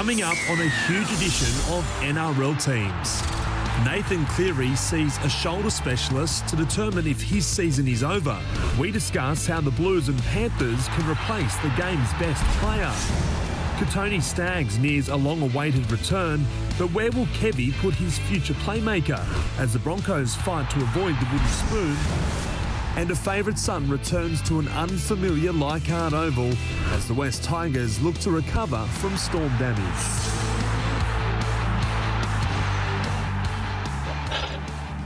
[0.00, 3.22] Coming up on a huge edition of NRL teams.
[3.84, 8.40] Nathan Cleary sees a shoulder specialist to determine if his season is over.
[8.78, 12.90] We discuss how the Blues and Panthers can replace the game's best player.
[13.76, 16.46] Kotoni Staggs nears a long awaited return,
[16.78, 19.22] but where will Kevy put his future playmaker
[19.58, 22.59] as the Broncos fight to avoid the wooden spoon?
[22.96, 26.52] And a favourite son returns to an unfamiliar Leichhardt Oval
[26.92, 30.40] as the West Tigers look to recover from storm damage.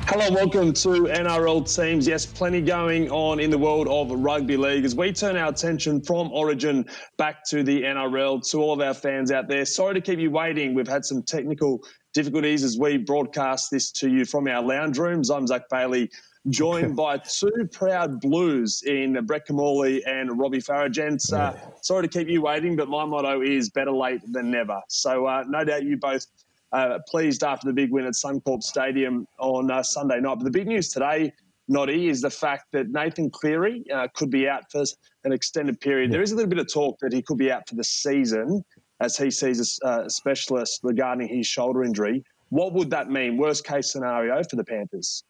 [0.06, 2.06] Hello, welcome to NRL teams.
[2.06, 6.00] Yes, plenty going on in the world of rugby league as we turn our attention
[6.00, 6.86] from Origin
[7.18, 8.48] back to the NRL.
[8.50, 10.74] To all of our fans out there, sorry to keep you waiting.
[10.74, 15.30] We've had some technical difficulties as we broadcast this to you from our lounge rooms.
[15.30, 16.10] I'm Zac Bailey,
[16.50, 20.90] joined by two proud Blues in Brett Kimmorley and Robbie Farah.
[20.90, 24.80] Gents, uh, sorry to keep you waiting, but my motto is better late than never.
[24.88, 26.26] So uh, no doubt you both
[26.72, 30.36] uh, pleased after the big win at Suncorp Stadium on uh, Sunday night.
[30.36, 31.32] But the big news today,
[31.68, 34.84] Noddy, is the fact that Nathan Cleary uh, could be out for
[35.24, 36.10] an extended period.
[36.10, 36.16] Yeah.
[36.16, 38.62] There is a little bit of talk that he could be out for the season
[39.00, 42.22] as he sees a, a specialist regarding his shoulder injury.
[42.50, 43.38] What would that mean?
[43.38, 45.24] Worst case scenario for the Panthers?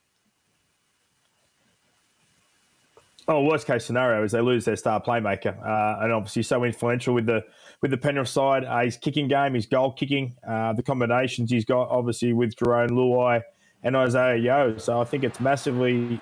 [3.26, 7.14] Oh, worst case scenario is they lose their star playmaker, uh, and obviously so influential
[7.14, 7.42] with the
[7.80, 8.64] with the Penrith side.
[8.64, 12.90] Uh, his kicking game, his goal kicking, uh, the combinations he's got, obviously with Jarome
[12.90, 13.42] Luai
[13.82, 14.76] and Isaah Yeo.
[14.76, 16.20] So I think it's massively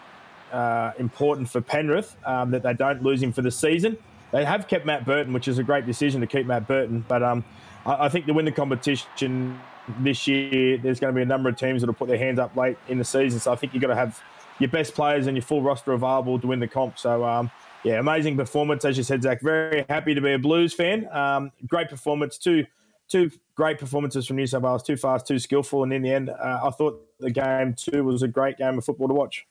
[0.52, 3.98] uh, important for Penrith um, that they don't lose him for the season.
[4.30, 7.22] They have kept Matt Burton, which is a great decision to keep Matt Burton, but
[7.24, 7.44] um,
[7.84, 9.58] I, I think to win the competition
[9.98, 12.38] this year, there's going to be a number of teams that will put their hands
[12.38, 13.40] up late in the season.
[13.40, 14.22] So I think you've got to have
[14.62, 16.98] your best players and your full roster available to win the comp.
[16.98, 17.50] So, um,
[17.84, 19.40] yeah, amazing performance, as you said, Zac.
[19.42, 21.08] Very happy to be a Blues fan.
[21.12, 22.64] Um, great performance, two
[23.08, 26.30] two great performances from New South Wales, too fast, too skillful, and in the end,
[26.30, 29.46] uh, I thought the game two was a great game of football to watch.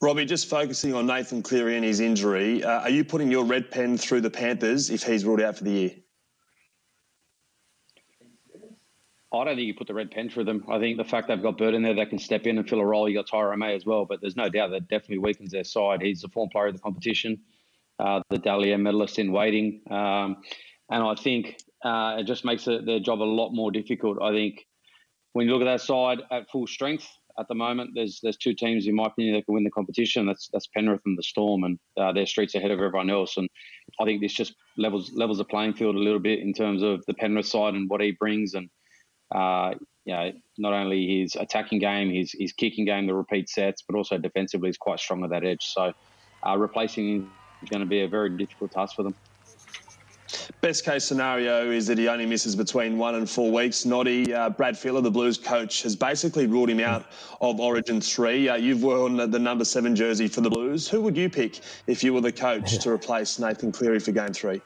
[0.00, 3.70] Robbie, just focusing on Nathan Cleary and his injury, uh, are you putting your red
[3.70, 5.90] pen through the Panthers if he's ruled out for the year?
[9.32, 10.64] I don't think you put the red pen through them.
[10.68, 12.80] I think the fact they've got Bird in there that can step in and fill
[12.80, 13.08] a role.
[13.08, 16.02] You got Tyrone May as well, but there's no doubt that definitely weakens their side.
[16.02, 17.38] He's the form player of the competition,
[18.00, 20.38] uh, the Dally M medalist in waiting, um,
[20.90, 24.20] and I think uh, it just makes they're job a lot more difficult.
[24.20, 24.66] I think
[25.32, 27.06] when you look at that side at full strength
[27.38, 30.26] at the moment, there's there's two teams in my opinion that can win the competition.
[30.26, 33.36] That's that's Penrith and the Storm, and uh, their streets ahead of everyone else.
[33.36, 33.48] And
[34.00, 37.06] I think this just levels levels the playing field a little bit in terms of
[37.06, 38.68] the Penrith side and what he brings and
[39.32, 39.74] uh,
[40.04, 43.96] you know, not only his attacking game, his his kicking game, the repeat sets, but
[43.96, 45.66] also defensively, he's quite strong at that edge.
[45.66, 45.92] So,
[46.46, 47.30] uh, replacing him
[47.62, 49.14] is going to be a very difficult task for them.
[50.60, 53.84] Best case scenario is that he only misses between one and four weeks.
[53.84, 57.06] Noddy, uh, Brad Fittler, the Blues coach, has basically ruled him out
[57.40, 58.48] of Origin 3.
[58.48, 60.88] Uh, you've worn the number seven jersey for the Blues.
[60.88, 64.32] Who would you pick if you were the coach to replace Nathan Cleary for game
[64.32, 64.60] three?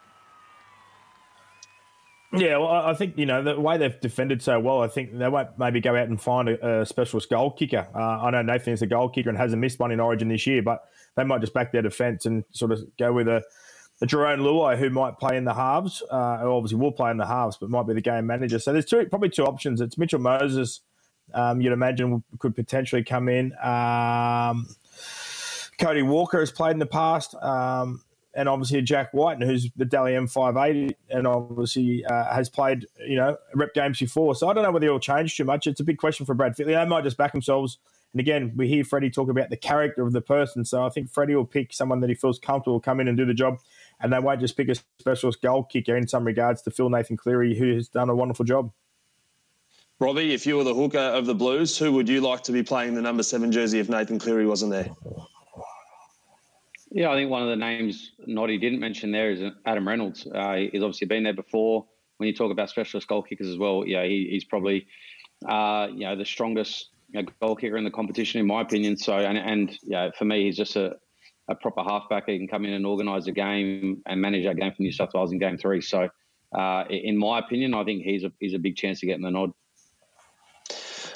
[2.36, 4.82] Yeah, well, I think you know the way they've defended so well.
[4.82, 7.86] I think they won't maybe go out and find a, a specialist goal kicker.
[7.94, 10.46] Uh, I know Nathan is a goal kicker and hasn't missed one in Origin this
[10.46, 10.84] year, but
[11.16, 13.42] they might just back their defence and sort of go with a,
[14.00, 16.02] a Jarome Luai who might play in the halves.
[16.10, 18.58] Uh, obviously will play in the halves, but might be the game manager.
[18.58, 19.80] So there's two probably two options.
[19.80, 20.80] It's Mitchell Moses.
[21.32, 23.52] Um, you'd imagine could potentially come in.
[23.62, 24.68] Um,
[25.78, 27.34] Cody Walker has played in the past.
[27.36, 28.02] Um,
[28.34, 33.36] and obviously Jack Wighton, who's the Dally M580, and obviously uh, has played you know
[33.54, 34.34] rep games before.
[34.34, 35.66] So I don't know whether he'll change too much.
[35.66, 36.82] It's a big question for Brad Fittler.
[36.82, 37.78] They might just back themselves.
[38.12, 40.64] And again, we hear Freddie talk about the character of the person.
[40.64, 43.26] So I think Freddie will pick someone that he feels comfortable come in and do
[43.26, 43.58] the job,
[44.00, 47.16] and they won't just pick a specialist goal kicker in some regards to fill Nathan
[47.16, 48.70] Cleary, who has done a wonderful job.
[50.00, 52.62] Robbie, if you were the hooker of the Blues, who would you like to be
[52.62, 54.90] playing the number seven jersey if Nathan Cleary wasn't there?
[56.94, 60.28] Yeah, I think one of the names Noddy didn't mention there is Adam Reynolds.
[60.32, 61.84] Uh, he's obviously been there before.
[62.18, 64.86] When you talk about specialist goal kickers as well, yeah, he, he's probably
[65.44, 68.96] uh, you know the strongest you know, goal kicker in the competition, in my opinion.
[68.96, 70.94] So, and, and yeah, for me, he's just a,
[71.48, 72.28] a proper halfback.
[72.28, 75.10] He can come in and organise a game and manage that game for New South
[75.14, 75.80] Wales in Game Three.
[75.80, 76.08] So,
[76.56, 79.32] uh, in my opinion, I think he's a he's a big chance of getting the
[79.32, 79.50] nod.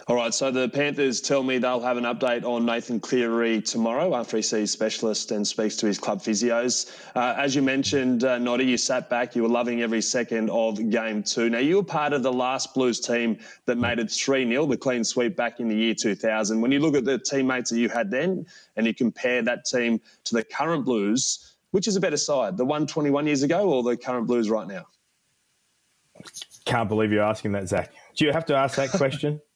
[0.09, 4.15] All right, so the Panthers tell me they'll have an update on Nathan Cleary tomorrow
[4.15, 6.91] after he sees specialist and speaks to his club physios.
[7.15, 10.89] Uh, as you mentioned, uh, Noddy, you sat back, you were loving every second of
[10.89, 11.51] game two.
[11.51, 14.79] Now, you were part of the last Blues team that made it 3 0, the
[14.79, 16.59] clean sweep back in the year 2000.
[16.59, 18.47] When you look at the teammates that you had then
[18.77, 22.65] and you compare that team to the current Blues, which is a better side, the
[22.65, 24.87] one 21 years ago or the current Blues right now?
[26.65, 27.93] Can't believe you're asking that, Zac.
[28.17, 29.43] Do you have to ask that question?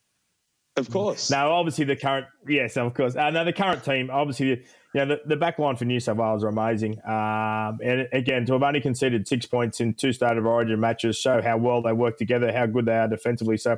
[0.77, 1.31] of course.
[1.31, 3.15] Now, obviously, the current yes, of course.
[3.15, 4.61] Uh, now, the current team, obviously, you
[4.95, 6.99] know, the, the back line for New South Wales are amazing.
[7.05, 11.19] Um, and again, to have only conceded six points in two state of origin matches
[11.19, 13.59] show how well they work together, how good they are defensively.
[13.59, 13.77] So,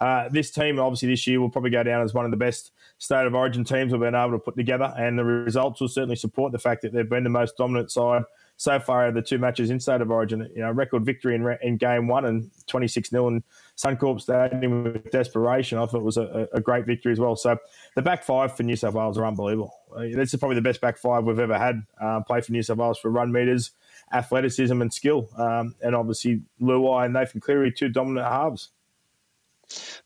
[0.00, 2.72] uh, this team, obviously, this year will probably go down as one of the best
[2.98, 4.92] state of origin teams we've been able to put together.
[4.98, 8.24] And the results will certainly support the fact that they've been the most dominant side
[8.56, 10.48] so far the two matches inside of Origin.
[10.54, 13.44] You know, record victory in, in game one and 26 0 in
[13.76, 15.78] Suncorp Stadium with desperation.
[15.78, 17.36] I thought it was a, a, great victory as well.
[17.36, 17.58] So
[17.96, 19.74] the back five for New South Wales are unbelievable.
[19.94, 22.62] Uh, this is probably the best back five we've ever had uh, play for New
[22.62, 23.72] South Wales for run meters,
[24.12, 25.28] athleticism, and skill.
[25.36, 28.70] Um, and obviously, Luai and Nathan Cleary, two dominant halves.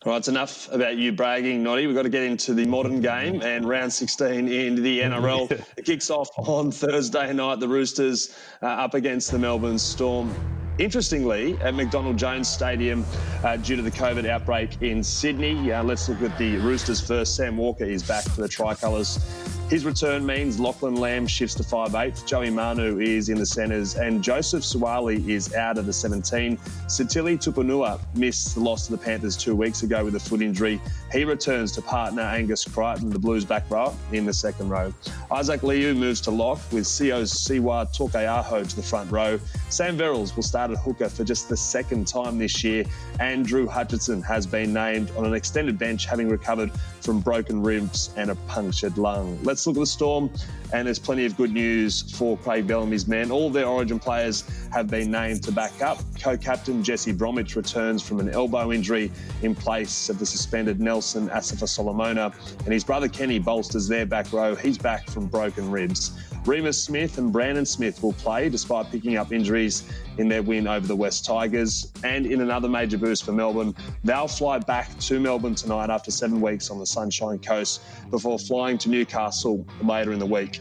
[0.05, 1.87] All right, it's enough about you bragging, Noddy.
[1.87, 5.49] We've got to get into the modern game and round 16 in the NRL.
[5.77, 7.61] It kicks off on Thursday night.
[7.61, 10.35] The Roosters uh, up against the Melbourne Storm.
[10.79, 13.05] Interestingly, at McDonald Jones Stadium,
[13.43, 17.35] uh, due to the COVID outbreak in Sydney, uh, let's look at the Roosters first.
[17.35, 19.19] Sam Walker is back for the Tricolours.
[19.69, 22.25] His return means Lachlan Lamb shifts to 5'8.
[22.27, 26.57] Joey Manu is in the centres, and Joseph Suaalii is out of the 17.
[26.87, 30.81] Sitili Tupouniua missed the loss to the Panthers two weeks ago with a foot injury.
[31.13, 34.93] He returns to partner Angus Crichton, the Blues back row, in the second row.
[35.31, 39.41] Isaac Liu moves to lock with Siosiua Taukeiaho to the front row.
[39.71, 42.85] Sam Verrills will start at hooker for just the second time this year.
[43.21, 46.71] Andrew Hutchinson has been named on an extended bench, having recovered
[47.01, 49.39] from broken ribs and a punctured lung.
[49.43, 50.31] Let's look at the Storm,
[50.73, 53.31] and there's plenty of good news for Craig Bellamy's men.
[53.31, 55.99] All their origin players have been named to back up.
[56.21, 59.11] Co captain Jesse Bromwich returns from an elbow injury
[59.43, 62.33] in place of the suspended Nelson Asofa-Solomona,
[62.65, 64.55] and his brother Kenny bolsters their back row.
[64.55, 66.13] He's back from broken ribs.
[66.49, 69.83] Reimis Smith and Brandon Smith will play despite picking up injuries
[70.17, 71.93] in their win over the West Tigers.
[72.05, 76.41] And in another major boost for Melbourne, they'll fly back to Melbourne tonight after seven
[76.41, 80.61] weeks on the Sunshine Coast before flying to Newcastle later in the week.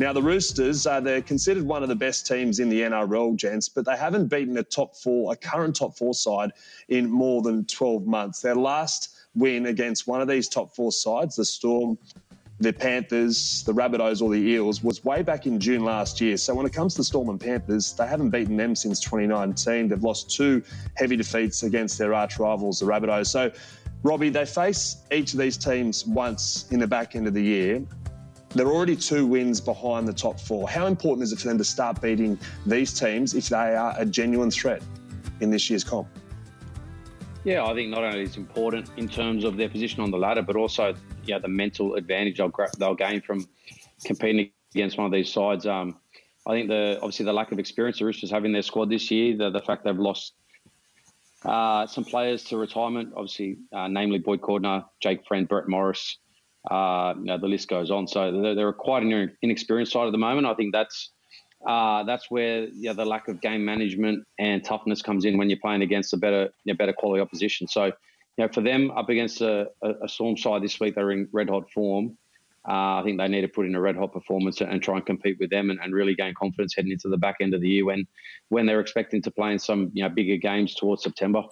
[0.00, 3.68] Now, the Roosters, uh, they're considered one of the best teams in the NRL, gents,
[3.68, 6.50] but they haven't beaten a top four, a current top four side
[6.88, 8.42] in more than 12 months.
[8.42, 11.96] Their last win against one of these top four sides, the Storm,
[12.60, 16.36] the Panthers, the Rabbitohs, or the Eels was way back in June last year.
[16.36, 19.88] So when it comes to Storm and Panthers, they haven't beaten them since 2019.
[19.88, 20.62] They've lost two
[20.96, 23.28] heavy defeats against their arch rivals, the Rabbitohs.
[23.28, 23.52] So,
[24.02, 27.82] Robbie, they face each of these teams once in the back end of the year.
[28.50, 30.68] They're already two wins behind the top four.
[30.68, 34.06] How important is it for them to start beating these teams if they are a
[34.06, 34.82] genuine threat
[35.40, 36.08] in this year's comp?
[37.44, 40.42] Yeah, I think not only is important in terms of their position on the ladder,
[40.42, 40.94] but also
[41.28, 43.46] yeah the mental advantage they'll, they'll gain from
[44.04, 45.66] competing against one of these sides.
[45.66, 45.98] Um,
[46.46, 49.10] I think the obviously the lack of experience the Roosters have in their squad this
[49.10, 50.32] year, the, the fact they've lost
[51.44, 56.18] uh, some players to retirement, obviously, uh, namely Boyd Cordner, Jake Friend, Brett Morris.
[56.68, 58.08] Uh, you know, the list goes on.
[58.08, 60.46] So they're, they're quite an inexperienced side at the moment.
[60.46, 61.10] I think that's
[61.66, 65.50] uh, that's where you know, the lack of game management and toughness comes in when
[65.50, 67.66] you're playing against a better, you know, better quality opposition.
[67.66, 67.92] So,
[68.38, 71.50] you know, for them up against a, a, Storm side this week, they're in red
[71.50, 72.16] hot form.
[72.68, 75.04] Uh, I think they need to put in a red hot performance and try and
[75.04, 77.68] compete with them and, and, really gain confidence heading into the back end of the
[77.68, 78.06] year when
[78.50, 81.42] when they're expecting to play in some you know bigger games towards September.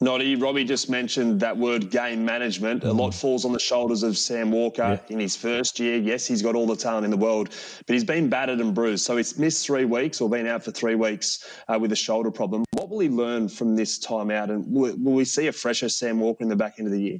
[0.00, 2.82] Noddy, Robbie just mentioned that word game management.
[2.82, 2.88] Mm.
[2.88, 5.14] A lot falls on the shoulders of Sam Walker yeah.
[5.14, 5.96] in his first year.
[5.96, 7.50] Yes, he's got all the talent in the world,
[7.86, 9.04] but he's been battered and bruised.
[9.04, 12.30] So he's missed three weeks or been out for three weeks uh, with a shoulder
[12.30, 12.64] problem.
[12.72, 14.50] What will he learn from this time out?
[14.50, 17.00] And will, will we see a fresher Sam Walker in the back end of the
[17.00, 17.18] year?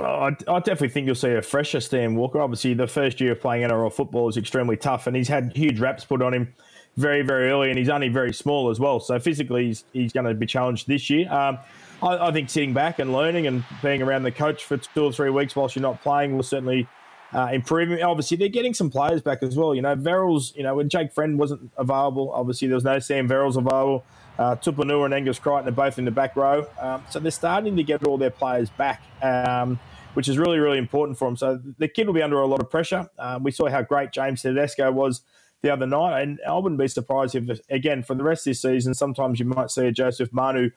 [0.00, 2.40] I, I definitely think you'll see a fresher Sam Walker.
[2.40, 5.80] Obviously, the first year of playing NRL football is extremely tough, and he's had huge
[5.80, 6.54] wraps put on him
[6.96, 9.00] very, very early, and he's only very small as well.
[9.00, 11.32] So physically, he's, he's going to be challenged this year.
[11.32, 11.58] Um,
[12.02, 15.12] I, I, think sitting back and learning and being around the coach for two or
[15.12, 16.86] three weeks whilst you're not playing will certainly
[17.32, 18.06] uh, improve him.
[18.06, 19.74] Obviously, they're getting some players back as well.
[19.74, 23.28] You know, Verrills, you know, when Jake Friend wasn't available, obviously there was no Sam
[23.28, 24.04] Verrills available.
[24.38, 26.66] Uh, Tupouniua and Angus Crichton are both in the back row.
[26.80, 29.02] Um, so they're starting to get all their players back.
[29.22, 29.78] Um,
[30.14, 31.36] which is really, really important for them.
[31.36, 33.08] So the kid will be under a lot of pressure.
[33.18, 35.22] Um, we saw how great James Tedesco was
[35.62, 36.22] the other night.
[36.22, 39.46] And I wouldn't be surprised if, again, for the rest of this season, sometimes you
[39.46, 40.70] might see Joseph Manu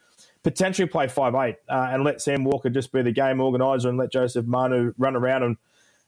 [0.43, 3.97] potentially play five eight uh, and let Sam Walker just be the game organizer and
[3.97, 5.57] let Joseph Manu run around and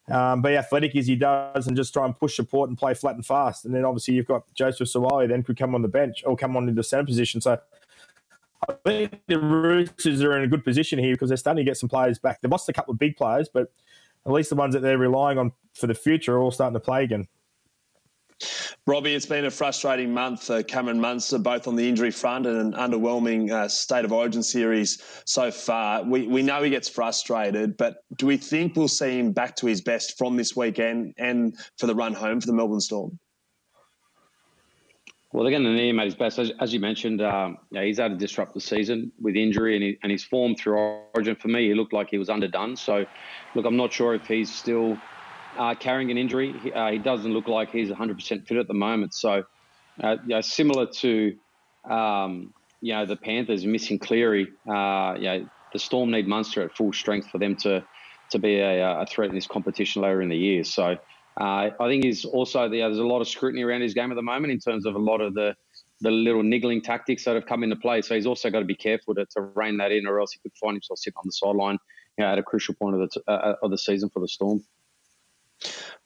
[0.09, 3.15] um, be athletic as he does and just try and push support and play flat
[3.15, 3.65] and fast.
[3.65, 6.55] And then obviously you've got Joseph Suaalii then could come on the bench or come
[6.55, 7.41] on into centre position.
[7.41, 7.59] So
[8.69, 11.77] I think the Roosters are in a good position here because they're starting to get
[11.77, 12.41] some players back.
[12.41, 13.71] They've lost a couple of big players, but
[14.25, 16.79] at least the ones that they're relying on for the future are all starting to
[16.79, 17.27] play again.
[18.85, 22.73] Robbie, it's been a frustrating month for Cameron Munster, both on the injury front and
[22.73, 26.03] an underwhelming uh, state of origin series so far.
[26.03, 29.65] We, we know he gets frustrated, but do we think we'll see him back to
[29.65, 33.19] his best from this weekend and for the run home for the Melbourne Storm?
[35.33, 36.39] Well, they're going to need him at his best.
[36.39, 39.83] As, as you mentioned, um, yeah, he's had to disrupt the season with injury and,
[39.83, 40.77] he, and his form through
[41.13, 41.35] Origin.
[41.35, 42.77] For me, he looked like he was underdone.
[42.77, 43.05] So,
[43.53, 44.97] look, I'm not sure if he's still
[45.57, 46.53] uh, carrying an injury.
[46.63, 49.13] He, uh, he, doesn't look like he's 100% fit at the moment.
[49.13, 49.43] So,
[50.01, 51.35] uh, you know, similar to,
[51.89, 56.75] um, you know, the Panthers missing Cleary, uh, you know, the Storm need Munster at
[56.75, 57.83] full strength for them to
[58.29, 60.63] to be a, a threat in this competition later in the year.
[60.63, 60.97] So,
[61.39, 64.21] uh, I think he's also there's a lot of scrutiny around his game at the
[64.21, 65.55] moment in terms of a lot of the
[66.01, 68.01] the little niggling tactics that have come into play.
[68.01, 70.39] So he's also got to be careful to, to rein that in, or else he
[70.39, 71.79] could find himself sitting on the sideline
[72.17, 74.27] you know, at a crucial point of the t- uh, of the season for the
[74.27, 74.63] Storm.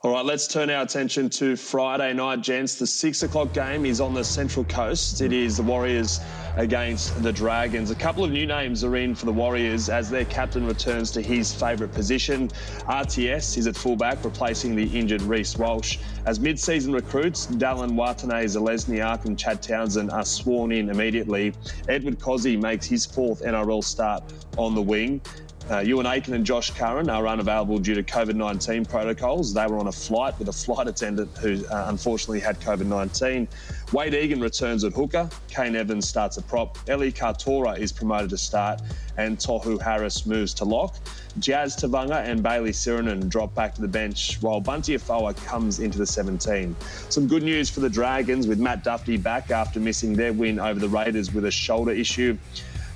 [0.03, 2.73] All right, let's turn our attention to Friday night, gents.
[2.73, 5.21] The six o'clock game is on the Central Coast.
[5.21, 6.19] It is the Warriors
[6.55, 7.91] against the Dragons.
[7.91, 11.21] A couple of new names are in for the Warriors as their captain returns to
[11.21, 12.47] his favourite position.
[12.87, 15.99] RTS is at fullback, replacing the injured Reece Walsh.
[16.25, 21.53] As mid season recruits, Dallin Watene, Zelezniak, and Chad Townsend are sworn in immediately.
[21.87, 24.23] Edward Kosi makes his fourth NRL start
[24.57, 25.21] on the wing.
[25.71, 29.53] Uh, Euan Aitken and Josh Curran are unavailable due to COVID 19 protocols.
[29.53, 33.47] They were on a flight with a flight attendant who uh, unfortunately had COVID 19.
[33.93, 35.29] Wade Egan returns at hooker.
[35.47, 36.77] Kane Evans starts at prop.
[36.89, 38.81] Eli Katoa is promoted to start.
[39.15, 40.97] And Tohu Harris moves to lock.
[41.39, 45.97] Jazz Tevaga and Bayley Sironen drop back to the bench while Bunty Afoa comes into
[45.97, 46.75] the 17.
[47.07, 50.81] Some good news for the Dragons with Matt Duffy back after missing their win over
[50.81, 52.37] the Raiders with a shoulder issue.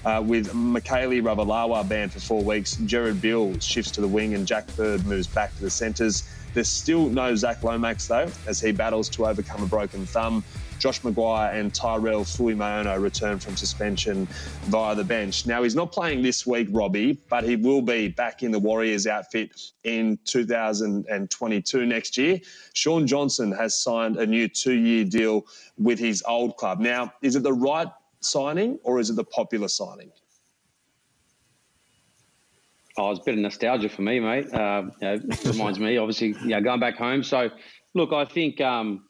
[0.06, 4.46] Uh, with Mikaele Ravalawa banned for four weeks, Jared Beale shifts to the wing and
[4.46, 6.30] Jack Bird moves back to the centres.
[6.54, 10.44] There's still no Zac Lomax, though, as he battles to overcome a broken thumb.
[10.78, 14.28] Josh McGuire and Tyrell Fuimaono return from suspension
[14.66, 15.48] via the bench.
[15.48, 19.08] Now, he's not playing this week, Robbie, but he will be back in the Warriors
[19.08, 22.40] outfit in 2022 next year.
[22.74, 25.48] Shaun Johnson has signed a new two year deal
[25.78, 26.80] with his old club.
[26.80, 27.88] Now, is it the right
[28.26, 30.12] signing or is it the popular signing?
[32.98, 34.54] Oh, it's a bit of nostalgia for me, mate.
[34.54, 37.24] Uh, you know, reminds me, obviously, yeah, going back home.
[37.24, 37.50] So,
[37.94, 39.04] look, I think um,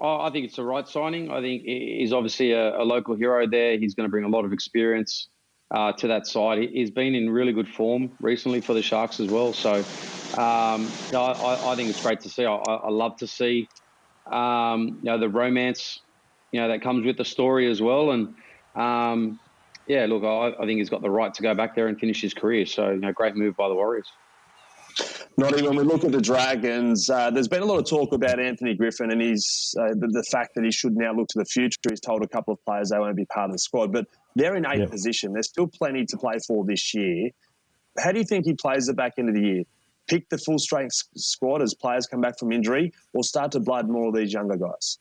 [0.00, 1.30] I think it's the right signing.
[1.30, 3.76] I think he's obviously a, a local hero there.
[3.76, 5.28] He's going to bring a lot of experience
[5.72, 6.58] uh, to that side.
[6.72, 9.52] He's been in really good form recently for the Sharks as well.
[9.52, 9.74] So,
[10.40, 12.44] um, I, I, think it's great to see.
[12.44, 13.68] I, I love to see,
[14.30, 16.00] um, you know, the romance
[16.52, 18.12] you know that comes with the story as well.
[18.12, 18.34] And
[18.74, 19.38] um,
[19.86, 22.20] yeah, look, I, I, think he's got the right to go back there and finish
[22.20, 22.66] his career.
[22.66, 24.10] So you know, great move by the Warriors.
[25.36, 28.12] Not even when we look at the Dragons, uh, there's been a lot of talk
[28.12, 31.38] about Anthony Griffin and his uh, the, the, fact that he should now look to
[31.38, 31.78] the future.
[31.88, 34.56] He's told a couple of players they won't be part of the squad, but they're
[34.56, 34.86] in eighth yeah.
[34.86, 35.32] position.
[35.32, 37.30] There's still plenty to play for this year.
[37.98, 39.62] How do you think he plays the back end of the year?
[40.08, 43.88] Pick the full strength squad as players come back from injury, or start to blood
[43.88, 44.98] more of these younger guys?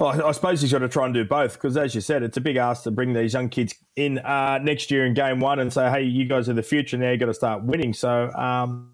[0.00, 2.40] I suppose he's got to try and do both because, as you said, it's a
[2.40, 5.70] big ask to bring these young kids in uh, next year in game one and
[5.70, 7.92] say, hey, you guys are the future now, you've got to start winning.
[7.92, 8.92] So, um,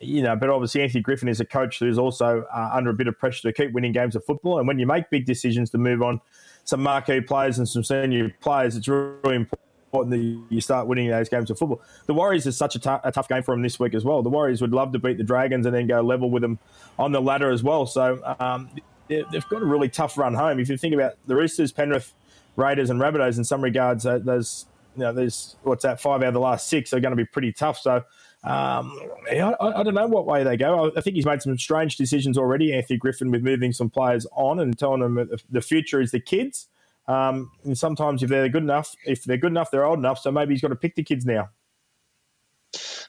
[0.00, 3.06] you know, but obviously Anthony Griffin is a coach who's also uh, under a bit
[3.06, 4.58] of pressure to keep winning games of football.
[4.58, 6.20] And when you make big decisions to move on
[6.64, 11.28] some marquee players and some senior players, it's really important that you start winning those
[11.28, 11.82] games of football.
[12.06, 14.22] The Warriors is such a, t- a tough game for them this week as well.
[14.22, 16.58] The Warriors would love to beat the Dragons and then go level with them
[16.98, 17.86] on the ladder as well.
[17.86, 18.70] So, um,
[19.08, 20.58] they've got a really tough run home.
[20.58, 22.12] If you think about the Roosters, Penrith,
[22.56, 26.28] Raiders, and Rabbitohs, in some regards, uh, those you know, there's what's that five out
[26.28, 27.78] of the last six are going to be pretty tough.
[27.78, 28.04] So.
[28.44, 28.96] Um,
[29.28, 30.92] I, I, don't know what way they go.
[30.96, 34.60] I, think he's made some strange decisions already, Anthony Griffin, with moving some players on
[34.60, 36.68] and telling them the future is the kids.
[37.08, 40.20] Um, and sometimes if they're good enough, if they're good enough, they're old enough.
[40.20, 41.50] So maybe he's got to pick the kids now.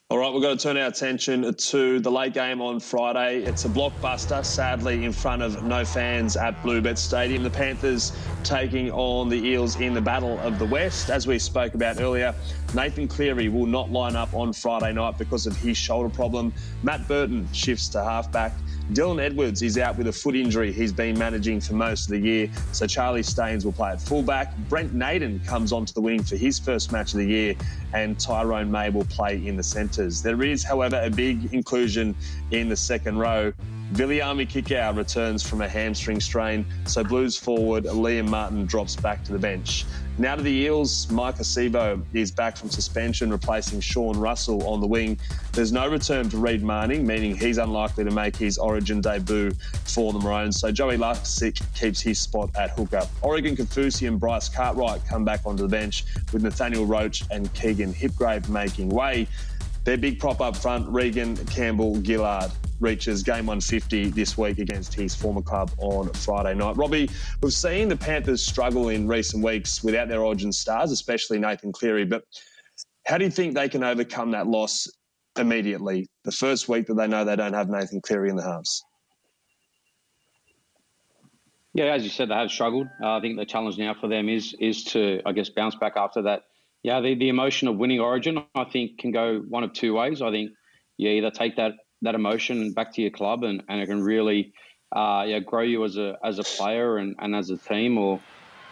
[0.09, 3.43] All right, we've got to turn our attention to the late game on Friday.
[3.43, 7.43] It's a blockbuster, sadly, in front of no fans at Bluebet Stadium.
[7.43, 11.09] The Panthers taking on the Eels in the Battle of the West.
[11.09, 12.33] As we spoke about earlier,
[12.75, 16.53] Nathan Cleary will not line up on Friday night because of his shoulder problem.
[16.83, 18.51] Matt Burton shifts to halfback.
[18.91, 22.19] Dylan Edwards is out with a foot injury he's been managing for most of the
[22.19, 24.55] year, so Charlie Staines will play at fullback.
[24.69, 27.55] Brent Naden comes onto the wing for his first match of the year,
[27.93, 30.21] and Tyrone May will play in the centres.
[30.21, 32.15] There is, however, a big inclusion
[32.51, 33.53] in the second row.
[33.93, 39.31] Viliami Kikau returns from a hamstring strain, so Blues forward Liam Martin drops back to
[39.31, 39.85] the bench.
[40.19, 44.87] Now to the Eels, Maika Sivo is back from suspension, replacing Sean Russell on the
[44.87, 45.19] wing.
[45.53, 49.51] There's no return for Reed Mahoney, meaning he's unlikely to make his origin debut
[49.85, 50.59] for the Maroons.
[50.59, 53.07] So Joey Lussick keeps his spot at hooker.
[53.21, 57.93] Oregon Kaufusi and Bryce Cartwright come back onto the bench, with Nathaniel Roache and Keegan
[57.93, 59.27] Hipgrave making way.
[59.87, 62.51] Their big prop up front, Reagan Campbell Gillard
[62.81, 66.75] reaches game 150 this week against his former club on Friday night.
[66.75, 67.09] Robbie,
[67.41, 72.03] we've seen the Panthers struggle in recent weeks without their origin stars, especially Nathan Cleary.
[72.03, 72.25] But
[73.05, 74.89] how do you think they can overcome that loss
[75.39, 78.83] immediately, the first week that they know they don't have Nathan Cleary in the halves?
[81.73, 82.87] Yeah, as you said, they have struggled.
[83.01, 85.93] Uh, I think the challenge now for them is is to, I guess, bounce back
[85.95, 86.41] after that.
[86.83, 90.21] Yeah, the, the emotion of winning Origin, I think, can go one of two ways.
[90.21, 90.51] I think
[90.97, 94.53] you either take that that emotion back to your club and, and it can really
[94.95, 98.19] uh, yeah, grow you as a as a player and, and as a team or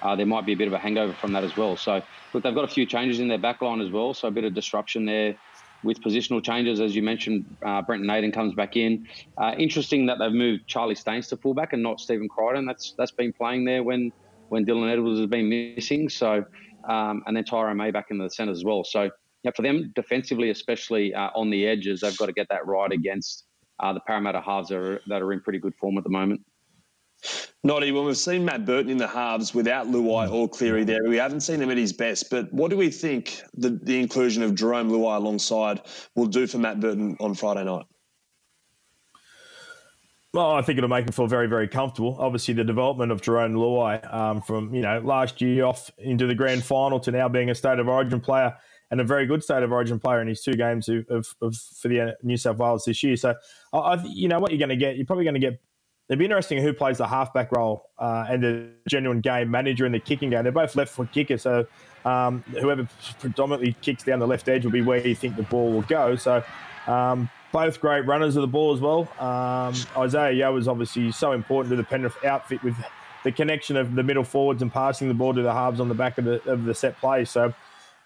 [0.02, 1.76] uh, there might be a bit of a hangover from that as well.
[1.76, 2.02] So
[2.34, 4.54] look, they've got a few changes in their backline as well, so a bit of
[4.54, 5.36] disruption there
[5.84, 7.46] with positional changes, as you mentioned.
[7.64, 9.08] Uh, Brenton Naden comes back in.
[9.38, 12.66] Uh, interesting that they've moved Charlie Staines to fullback and not Stephen Crichton.
[12.66, 14.12] That's that's been playing there when
[14.50, 16.10] when Dylan Edwards has been missing.
[16.10, 16.46] So
[16.88, 18.84] um, and then Tyrone May back in the centre as well.
[18.84, 19.10] So
[19.44, 22.92] yeah, for them defensively, especially uh, on the edges, they've got to get that right
[22.92, 23.46] against
[23.80, 26.42] uh, the Parramatta halves that are, that are in pretty good form at the moment.
[27.64, 31.18] Noddy, when we've seen Matt Burton in the halves without Luai or Cleary there, we
[31.18, 32.30] haven't seen him at his best.
[32.30, 35.82] But what do we think the, the inclusion of Jarome Luai alongside
[36.16, 37.86] will do for Matt Burton on Friday night?
[40.36, 42.18] Well, I think it'll make him feel very, very comfortable.
[42.20, 46.36] Obviously, the development of Jarome Luai um, from you know last year off into the
[46.36, 48.54] grand final to now being a state of origin player
[48.92, 51.56] and a very good state of origin player in his two games of, of, of
[51.56, 53.16] for the uh, New South Wales this year.
[53.16, 53.34] So,
[53.72, 54.98] I, you know what you're going to get.
[54.98, 55.58] You're probably going to get.
[56.10, 59.94] It'd be interesting who plays the halfback role uh, and the genuine game manager in
[59.94, 60.44] the kicking game.
[60.44, 61.66] They're both left foot kickers, so
[62.04, 62.90] um, whoever
[63.22, 66.18] predominantly kicks down the left edge will be where you think the ball will go.
[66.18, 66.44] So.
[66.88, 69.08] Um, both great runners of the ball as well.
[69.18, 72.76] Um, Isaah Yeo is obviously so important to the Penrith outfit with
[73.24, 75.96] the connection of the middle forwards and passing the ball to the halves on the
[75.96, 77.24] back of the, of the set play.
[77.24, 77.54] So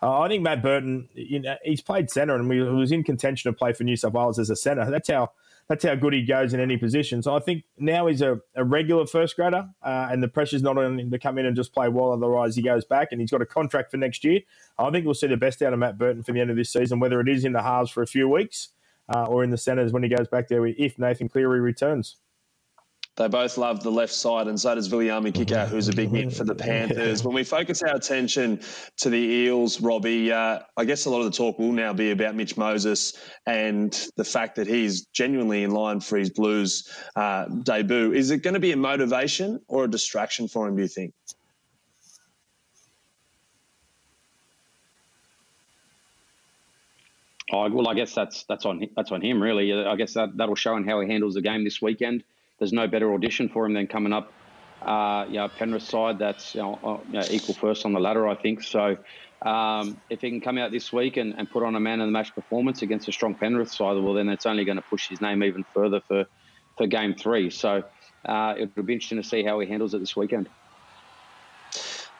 [0.03, 3.51] uh, I think Matt Burton, you know, he's played centre and we was in contention
[3.51, 4.88] to play for New South Wales as a centre.
[4.88, 5.31] That's how
[5.68, 7.24] that's how good he goes in any position.
[7.24, 10.77] So I think now he's a, a regular first grader, uh, and the pressure's not
[10.77, 12.12] on him to come in and just play well.
[12.12, 14.40] Otherwise, he goes back, and he's got a contract for next year.
[14.79, 16.74] I think we'll see the best out of Matt Burton for the end of this
[16.74, 18.70] season, whether it is in the halves for a few weeks
[19.13, 22.17] uh, or in the centres when he goes back there if Nathan Cleary returns.
[23.19, 26.31] They both love the left side, and so does Viliami Kikau, who's a big hit
[26.31, 27.22] for the Panthers.
[27.22, 28.61] When we focus our attention
[28.95, 32.11] to the Eels, Robbie, uh, I guess a lot of the talk will now be
[32.11, 37.45] about Mitch Moses and the fact that he's genuinely in line for his Blues uh,
[37.63, 38.13] debut.
[38.13, 41.13] Is it going to be a motivation or a distraction for him, do you think?
[47.51, 49.74] Oh, well, I guess that's that's on that's on him really.
[49.74, 52.24] I guess that that'll show in how he handles the game this weekend
[52.59, 54.31] there's no better audition for him than coming up,
[54.85, 58.35] uh, you know, Penrith side that's uh, you know, equal first on the ladder, I
[58.35, 58.62] think.
[58.62, 58.98] So
[59.46, 62.07] um, if he can come out this week and, and put on a man of
[62.07, 65.09] the match performance against a strong Penrith side, well, then it's only going to push
[65.09, 66.25] his name even further for,
[66.77, 67.50] for game three.
[67.50, 67.83] So
[68.27, 70.50] uh, it'll be interesting to see how he handles it this weekend.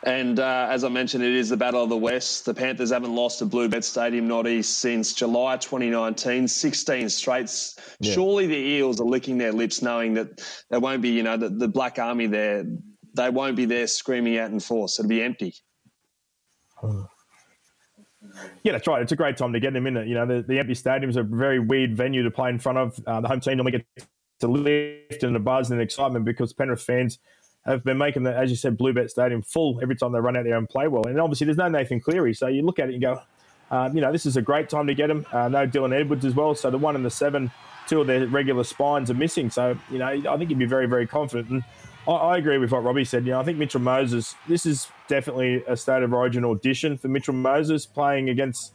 [0.02, 2.46] And uh, as I mentioned, it is the Battle of the West.
[2.46, 7.78] The Panthers haven't lost at Bluebet Stadium, not east, since July 2019, 16 straights.
[8.00, 8.14] Yeah.
[8.14, 11.50] Surely the Eels are licking their lips knowing that there won't be, you know, the,
[11.50, 12.64] the Black Army there.
[13.14, 14.98] They won't be there screaming out in force.
[14.98, 15.54] It'll be empty.
[18.62, 19.02] Yeah, that's right.
[19.02, 20.08] It's a great time to get them in it.
[20.08, 22.78] You know, the, the empty stadium is a very weird venue to play in front
[22.78, 22.98] of.
[23.06, 24.06] Uh, the home team normally get
[24.40, 27.18] to lift and the buzz and excitement because Penrith fans–
[27.64, 30.44] have been making the, as you said, Bluebet Stadium full every time they run out
[30.44, 31.06] there and play well.
[31.06, 33.20] And obviously, there's no Nathan Cleary, so you look at it and go,
[33.70, 35.26] um, you know, this is a great time to get him.
[35.32, 36.54] Uh, no Dylan Edwards as well.
[36.54, 37.50] So the one and the seven,
[37.86, 39.50] two of their regular spines are missing.
[39.50, 41.50] So you know, I think you'd be very, very confident.
[41.50, 41.64] And
[42.08, 43.24] I, I agree with what Robbie said.
[43.26, 44.34] You know, I think Mitchell Moses.
[44.48, 48.72] This is definitely a state of origin audition for Mitchell Moses playing against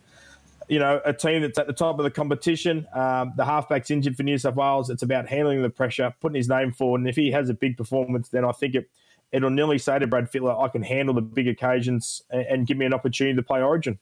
[0.67, 2.88] you know, a team that's at the top of the competition.
[2.93, 4.89] Um, the halfback's injured for New South Wales.
[4.89, 7.01] It's about handling the pressure, putting his name forward.
[7.01, 8.89] And if he has a big performance, then I think it,
[9.32, 12.78] it'll nearly say to Brad Fittler, I can handle the big occasions and, and give
[12.78, 13.99] me an opportunity to play Origin.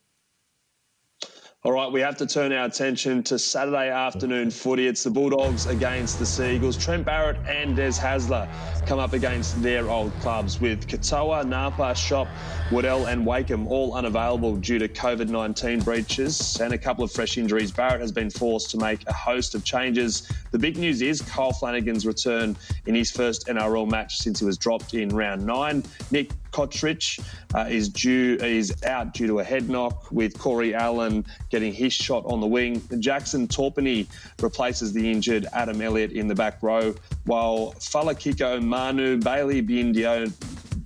[1.65, 4.85] All right, we have to turn our attention to Saturday afternoon footy.
[4.85, 6.75] It's the Bulldogs against the Seagulls.
[6.75, 8.49] Trent Barrett and Des Hasler
[8.85, 12.27] come up against their old clubs with Katoa, Napa, Shop,
[12.69, 17.37] Woodell, and Wakeham all unavailable due to COVID 19 breaches and a couple of fresh
[17.37, 17.71] injuries.
[17.71, 20.29] Barrett has been forced to make a host of changes.
[20.51, 24.57] The big news is Kyle Flanagan's return in his first NRL match since he was
[24.57, 25.83] dropped in round nine.
[26.11, 27.19] Nick Cotric
[27.55, 31.91] uh, is due is out due to a head knock, with Corey Allen getting his
[31.91, 32.81] shot on the wing.
[32.99, 34.07] Jackson Topine
[34.41, 36.93] replaces the injured Adam Elliott in the back row,
[37.25, 40.31] while Falakiko Manu, Bailey Bindio,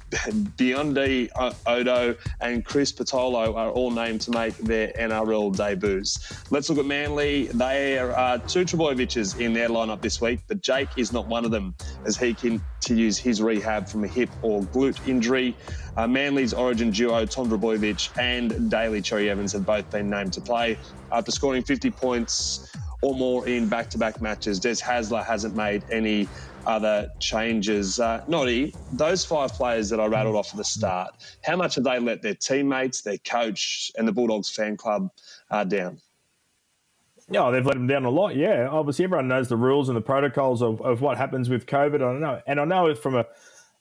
[0.58, 1.30] Biondi
[1.66, 6.50] Odo and Chris Patolo are all named to make their NRL debuts.
[6.50, 7.48] Let's look at Manly.
[7.48, 11.52] There are two Trbojeviches in their lineup this week, but Jake is not one of
[11.52, 15.58] them as he continues his rehab from a hip or glute injury.
[15.98, 20.42] Uh, Manly's origin duo, Tom Trbojevic and Daly Cherry Evans, have both been named to
[20.42, 20.78] play.
[21.12, 25.84] After scoring 50 points or more in back to back matches, Des Hasler hasn't made
[25.92, 26.30] any
[26.68, 28.00] other changes.
[28.00, 31.86] Uh, Noddy, those five players that I rattled off at the start, how much have
[31.86, 35.10] they let their teammates, their coach, and the Bulldogs fan club
[35.50, 36.00] uh, down?
[37.30, 38.36] Yeah, they've let them down a lot.
[38.36, 41.96] Yeah, obviously everyone knows the rules and the protocols of, of what happens with COVID.
[41.96, 43.26] I don't know, and I know from a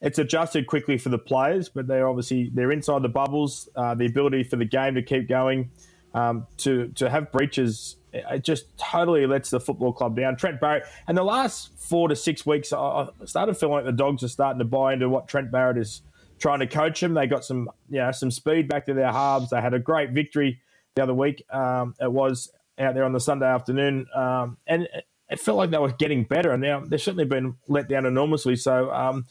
[0.01, 3.69] it's adjusted quickly for the players, but they're obviously they're inside the bubbles.
[3.75, 5.71] Uh, the ability for the game to keep going,
[6.17, 10.37] um, to to have breaches it just totally lets the football club down.
[10.37, 14.23] Trent Barrett, and the last four to six weeks, I started feeling like the dogs
[14.23, 16.03] are starting to buy into what Trent Barrett is
[16.39, 17.15] trying to coach them.
[17.15, 19.51] They got some, you know, some speed back to their halves.
[19.51, 20.61] They had a great victory
[20.95, 21.45] the other week.
[21.53, 24.89] Um, it was out there on the Sunday afternoon, um, and
[25.29, 26.53] it felt like they were getting better.
[26.53, 28.57] And now they've certainly been let down enormously.
[28.57, 28.91] So.
[28.93, 29.27] Um,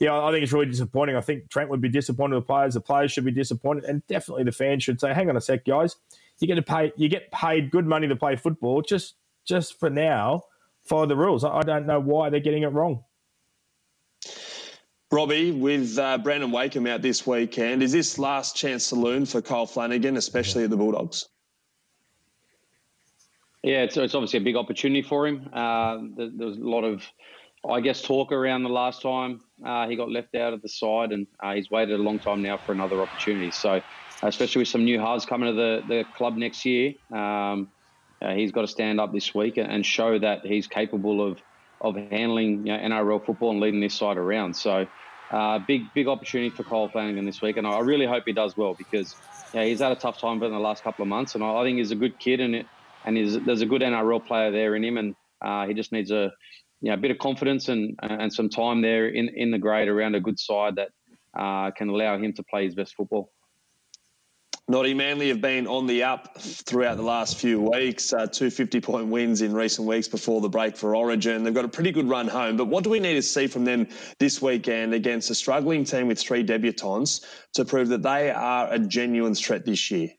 [0.00, 1.16] yeah, I think it's really disappointing.
[1.16, 2.74] I think Trent would be disappointed with the players.
[2.74, 5.64] The players should be disappointed, and definitely the fans should say, "Hang on a sec,
[5.64, 5.96] guys
[6.40, 8.82] you get to pay you get paid good money to play football.
[8.82, 10.42] Just just for now,
[10.84, 11.44] follow the rules.
[11.44, 13.02] I, don't know why they're getting it wrong.
[15.10, 19.64] Robbie, with uh, Brandon Wakeham out this weekend, is this last chance saloon for Kyle
[19.64, 21.26] Flanagan, especially at the Bulldogs?
[23.62, 25.48] Yeah, it's, it's obviously a big opportunity for him.
[25.52, 27.02] Uh, there, there, was a lot of,
[27.68, 31.12] I guess, talk around the last time uh, he got left out of the side,
[31.12, 33.50] and uh, he's waited a long time now for another opportunity.
[33.50, 33.80] So
[34.22, 36.94] especially with some new halves coming to the, the club next year.
[37.12, 37.68] Um,
[38.20, 41.38] uh, he's got to stand up this week and show that he's capable of
[41.80, 44.54] of handling you know, NRL football and leading this side around.
[44.54, 44.86] So,
[45.30, 48.56] uh, big big opportunity for Cole Flanagan this week, and I really hope he does
[48.56, 49.14] well because
[49.52, 51.92] he's had a tough time in the last couple of months, and I, think he's
[51.92, 52.66] a good kid, and it,
[53.04, 56.32] and there's a good NRL player there in him, and uh, he just needs a
[56.80, 59.88] you know, a bit of confidence and and some time there in in the grade
[59.88, 60.88] around a good side that
[61.38, 63.30] uh, can allow him to play his best football.
[64.70, 68.12] Noddy Manly have been on the up throughout the last few weeks.
[68.12, 71.42] Uh, two 50 point wins in recent weeks before the break for Origin.
[71.42, 72.58] They've got a pretty good run home.
[72.58, 76.06] But what do we need to see from them this weekend against a struggling team
[76.06, 80.10] with three debutants to prove that they are a genuine threat this year?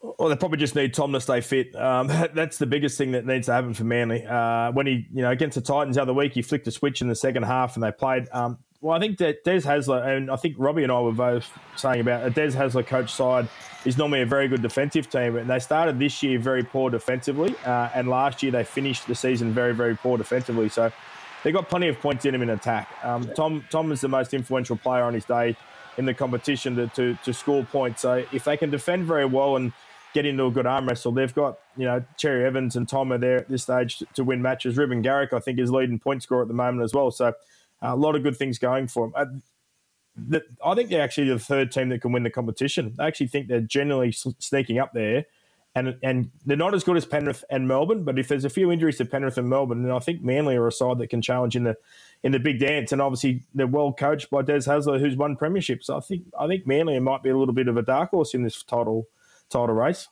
[0.00, 1.76] Well, they probably just need Tom to stay fit.
[1.76, 4.24] Um, that's the biggest thing that needs to happen for Manly.
[4.24, 7.02] Uh, when he, you know, against the Titans the other week, he flicked a switch
[7.02, 8.26] in the second half and they played.
[8.32, 11.50] Um, well, I think that Des Hasler, and I think Robbie and I were both
[11.74, 13.48] saying about a Des Hasler coach side
[13.86, 17.56] is normally a very good defensive team, and they started this year very poor defensively,
[17.64, 20.68] uh, and last year they finished the season very, very poor defensively.
[20.68, 20.92] So
[21.44, 22.90] they got plenty of points in him in attack.
[23.02, 25.56] Um, Tom Tom is the most influential player on his day
[25.96, 28.02] in the competition to, to, to score points.
[28.02, 29.72] So if they can defend very well and
[30.12, 33.18] get into a good arm wrestle, they've got you know Cherry Evans and Tom are
[33.18, 34.76] there at this stage to, to win matches.
[34.76, 37.10] Reuben Garrick, I think, is leading point scorer at the moment as well.
[37.10, 37.32] So
[37.92, 39.12] a lot of good things going for them.
[39.16, 39.38] Uh,
[40.16, 42.94] the, I think they're actually the third team that can win the competition.
[42.98, 45.26] I actually think they're generally sneaking up there,
[45.74, 48.04] and and they're not as good as Penrith and Melbourne.
[48.04, 50.68] But if there's a few injuries to Penrith and Melbourne, then I think Manly are
[50.68, 51.76] a side that can challenge in the
[52.22, 52.92] in the big dance.
[52.92, 55.84] And obviously they're well coached by Des Hasler, who's won premierships.
[55.84, 58.34] So I think I think Manly might be a little bit of a dark horse
[58.34, 59.08] in this title
[59.50, 60.08] title race.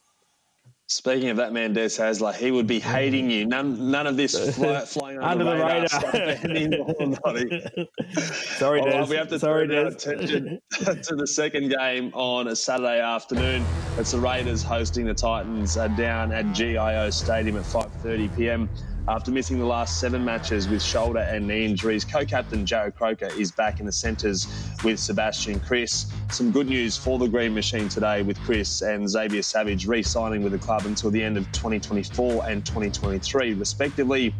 [0.92, 3.46] Speaking of that man, Des Hasler, he would be hating you.
[3.46, 6.12] None, none of this fly, flying under, under the radar.
[6.44, 7.86] radar.
[8.58, 8.98] Sorry, Des.
[8.98, 13.00] Right, we have to Sorry, turn our attention to the second game on a Saturday
[13.00, 13.64] afternoon.
[13.96, 18.68] It's the Raiders hosting the Titans uh, down at GIO Stadium at 5:30 p.m.
[19.08, 23.50] After missing the last seven matches with shoulder and knee injuries, co-captain Jarrod Croker is
[23.50, 24.46] back in the centres
[24.84, 26.06] with Sebastian Kris.
[26.30, 30.52] Some good news for the Green Machine today with Kris and Xavier Savage re-signing with
[30.52, 34.32] the club until the end of 2024 and 2023, respectively.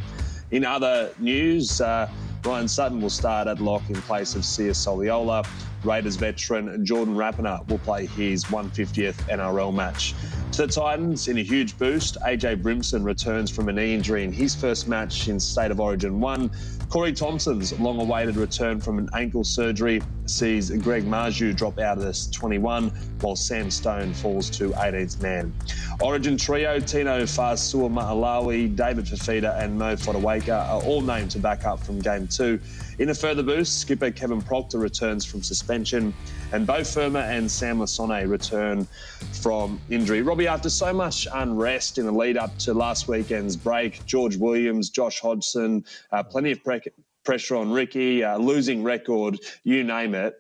[0.52, 2.08] In other news, uh,
[2.44, 5.46] Ryan Sutton will start at lock in place of Sia Soliola.
[5.84, 10.14] Raiders veteran Jordan Rapana will play his 150th NRL match.
[10.52, 14.32] To the Titans, in a huge boost, AJ Brimson returns from a knee injury in
[14.32, 16.50] his first match in State of Origin 1.
[16.92, 22.04] Corey Thompson's long awaited return from an ankle surgery sees Greg Marzhew drop out of
[22.04, 22.90] this 21,
[23.22, 25.54] while Sam Stone falls to 18th man.
[26.02, 31.82] Origin trio Tino Fa'asuamaleaui, David Fifita, and Mo Fotuaika are all named to back up
[31.82, 32.60] from game two.
[32.98, 36.12] In a further boost, skipper Kevin Proctor returns from suspension,
[36.52, 38.86] and Beau Fermor and Sam Lisone return
[39.40, 40.20] from injury.
[40.20, 44.90] Robbie, after so much unrest in the lead up to last weekend's break, George Williams,
[44.90, 46.82] Josh Hodgson, uh, plenty of pre-
[47.24, 50.34] pressure on Ricky, uh, losing record, you name it.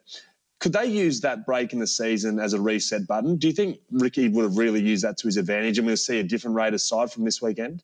[0.58, 3.36] Could they use that break in the season as a reset button?
[3.36, 6.20] Do you think Ricky would have really used that to his advantage and we'll see
[6.20, 7.82] a different Raiders side from this weekend?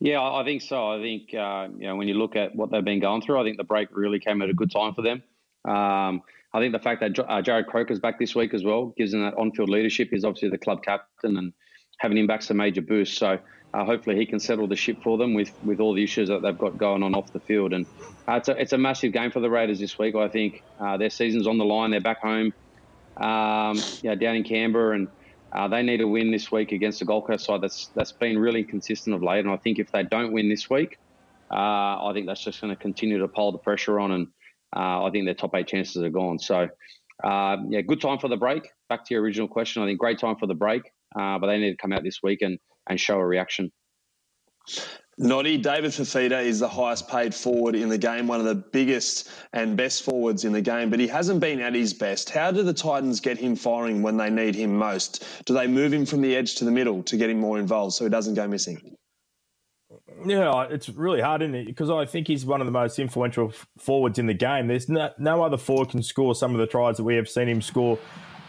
[0.00, 0.88] Yeah, I think so.
[0.88, 3.44] I think uh, you know when you look at what they've been going through, I
[3.44, 5.22] think the break really came at a good time for them.
[5.64, 9.12] Um, I think the fact that uh, Jarrod Croker's back this week as well gives
[9.12, 10.08] them that on-field leadership.
[10.10, 11.52] He's obviously the club captain, and
[11.98, 13.18] having him back's a major boost.
[13.18, 13.38] So
[13.72, 16.42] uh, hopefully he can settle the ship for them with with all the issues that
[16.42, 17.72] they've got going on off the field.
[17.72, 17.86] And
[18.28, 20.14] uh, it's a it's a massive game for the Raiders this week.
[20.14, 21.90] I think uh, their season's on the line.
[21.90, 22.52] They're back home,
[23.16, 25.08] um, yeah, down in Canberra, and
[25.56, 28.38] uh, they need a win this week against the Gold Coast side that's that's been
[28.38, 29.40] really consistent of late.
[29.40, 30.98] And I think if they don't win this week,
[31.50, 34.26] uh, I think that's just going to continue to pile the pressure on, and
[34.76, 36.38] uh, I think their top eight chances are gone.
[36.38, 36.68] So,
[37.24, 38.68] uh, yeah, good time for the break.
[38.90, 40.82] Back to your original question, I think great time for the break,
[41.18, 43.72] uh, but they need to come out this week and and show a reaction.
[45.18, 49.30] Noddy, David Fifita is the highest paid forward in the game, one of the biggest
[49.54, 52.28] and best forwards in the game, but he hasn't been at his best.
[52.28, 55.24] How do the Titans get him firing when they need him most?
[55.46, 57.94] Do they move him from the edge to the middle to get him more involved
[57.94, 58.94] so he doesn't go missing?
[60.26, 61.66] Yeah, it's really hard, isn't it?
[61.66, 64.66] Because I think he's one of the most influential forwards in the game.
[64.66, 67.48] There's no, no other forward can score some of the tries that we have seen
[67.48, 67.98] him score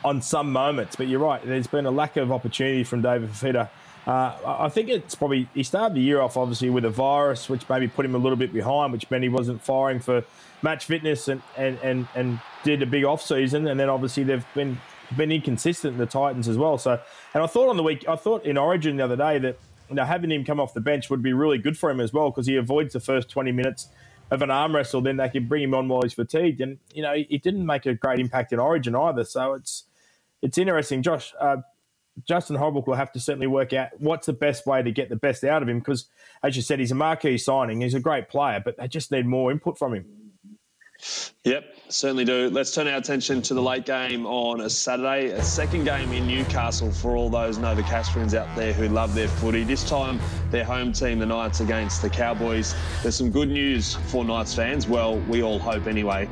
[0.03, 0.97] on some moments.
[0.97, 3.69] But you're right, there's been a lack of opportunity from David Fifita
[4.07, 7.67] uh, I think it's probably he started the year off obviously with a virus, which
[7.67, 10.23] maybe put him a little bit behind, which meant he wasn't firing for
[10.61, 14.45] match fitness and and and, and did a big off season, and then obviously they've
[14.55, 14.79] been
[15.17, 16.77] been inconsistent the Titans as well.
[16.77, 16.97] So,
[17.33, 19.95] and I thought on the week, I thought in Origin the other day that you
[19.95, 22.29] know having him come off the bench would be really good for him as well
[22.29, 23.89] because he avoids the first twenty minutes
[24.31, 25.01] of an arm wrestle.
[25.01, 27.85] Then they can bring him on while he's fatigued, and you know it didn't make
[27.85, 29.25] a great impact in Origin either.
[29.25, 29.83] So it's
[30.41, 31.33] it's interesting, Josh.
[31.37, 31.57] Uh,
[32.25, 35.15] Justin Holbrook will have to certainly work out what's the best way to get the
[35.15, 36.07] best out of him because,
[36.43, 37.81] as you said, he's a marquee signing.
[37.81, 40.05] He's a great player, but they just need more input from him.
[41.43, 42.49] Yep, certainly do.
[42.49, 46.27] Let's turn our attention to the late game on a Saturday, a second game in
[46.27, 49.63] Newcastle for all those Novocastrians out there who love their footy.
[49.63, 52.75] This time, their home team, the Knights, against the Cowboys.
[53.03, 54.87] There's some good news for Knights fans.
[54.87, 56.27] Well, we all hope anyway.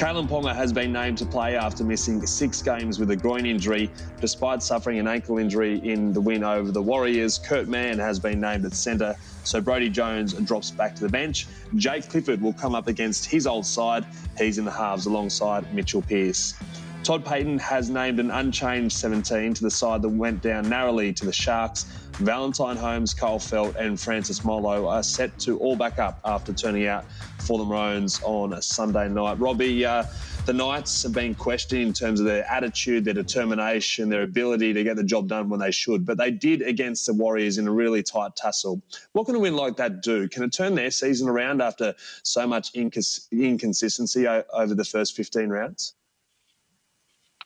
[0.00, 3.90] Kalyn Ponga has been named to play after missing six games with a groin injury.
[4.18, 8.40] Despite suffering an ankle injury in the win over the Warriors, Kurt Mann has been
[8.40, 11.46] named at centre, so Brodie Jones drops back to the bench.
[11.76, 14.06] Jake Clifford will come up against his old side.
[14.38, 16.54] He's in the halves alongside Mitchell Pearce.
[17.02, 21.24] Todd Payten has named an unchanged 17 to the side that went down narrowly to
[21.24, 21.84] the Sharks.
[22.18, 26.86] Valentine Holmes, Kyle Feldt, and Francis Molo are set to all back up after turning
[26.86, 29.40] out for the Maroons on a Sunday night.
[29.40, 30.04] Robbie, uh,
[30.44, 34.84] the Knights have been questioned in terms of their attitude, their determination, their ability to
[34.84, 37.72] get the job done when they should, but they did against the Warriors in a
[37.72, 38.82] really tight tussle.
[39.12, 40.28] What can a win like that do?
[40.28, 45.48] Can it turn their season around after so much incons- inconsistency over the first 15
[45.48, 45.94] rounds?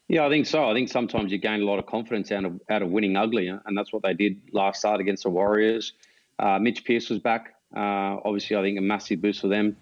[0.08, 0.68] Yeah, I think so.
[0.68, 3.48] I think sometimes you gain a lot of confidence out of out of winning ugly,
[3.48, 5.92] and that's what they did last start against the Warriors.
[6.38, 7.54] Uh, Mitch Pearce was back.
[7.74, 9.76] Uh, obviously, I think a massive boost for them.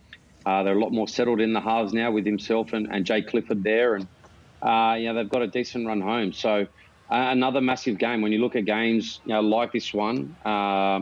[0.46, 3.22] Uh, they're a lot more settled in the halves now with himself and, and Jay
[3.22, 4.06] Clifford there, and
[4.62, 6.32] uh, you know they've got a decent run home.
[6.32, 6.66] So
[7.10, 8.22] uh, another massive game.
[8.22, 11.00] When you look at games, you know, like this one, uh,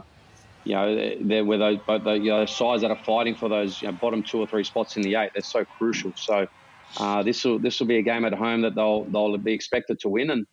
[0.65, 3.83] you know, they're where those both the you know, sides that are fighting for those
[3.83, 5.31] you know, bottom two or three spots in the eight.
[5.35, 6.13] They're so crucial.
[6.17, 6.47] So
[6.99, 10.01] uh, this will this will be a game at home that they'll they'll be expected
[10.01, 10.47] to win, and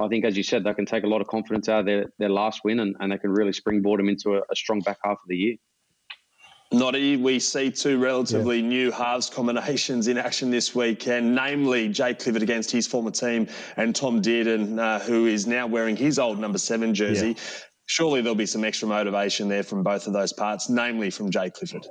[0.00, 2.06] I think, as you said, they can take a lot of confidence out of their,
[2.18, 4.98] their last win, and, and they can really springboard them into a, a strong back
[5.04, 5.56] half of the year.
[6.72, 8.66] Noddy, we see two relatively yeah.
[8.66, 13.94] new halves combinations in action this weekend, namely Jake Clifford against his former team and
[13.94, 17.28] Tom Dearden, uh, who is now wearing his old number seven jersey.
[17.28, 17.42] Yeah.
[17.86, 21.52] Surely there'll be some extra motivation there from both of those parts, namely from Jake
[21.54, 21.86] Clifford.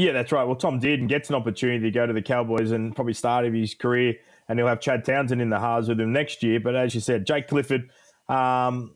[0.00, 0.44] Yeah, that's right.
[0.44, 3.52] Well, Tom Dearden gets an opportunity to go to the Cowboys and probably start of
[3.52, 4.14] his career,
[4.48, 6.58] and he'll have Chad Townsend in the halves with him next year.
[6.58, 7.90] But as you said, Jake Clifford,
[8.26, 8.94] um,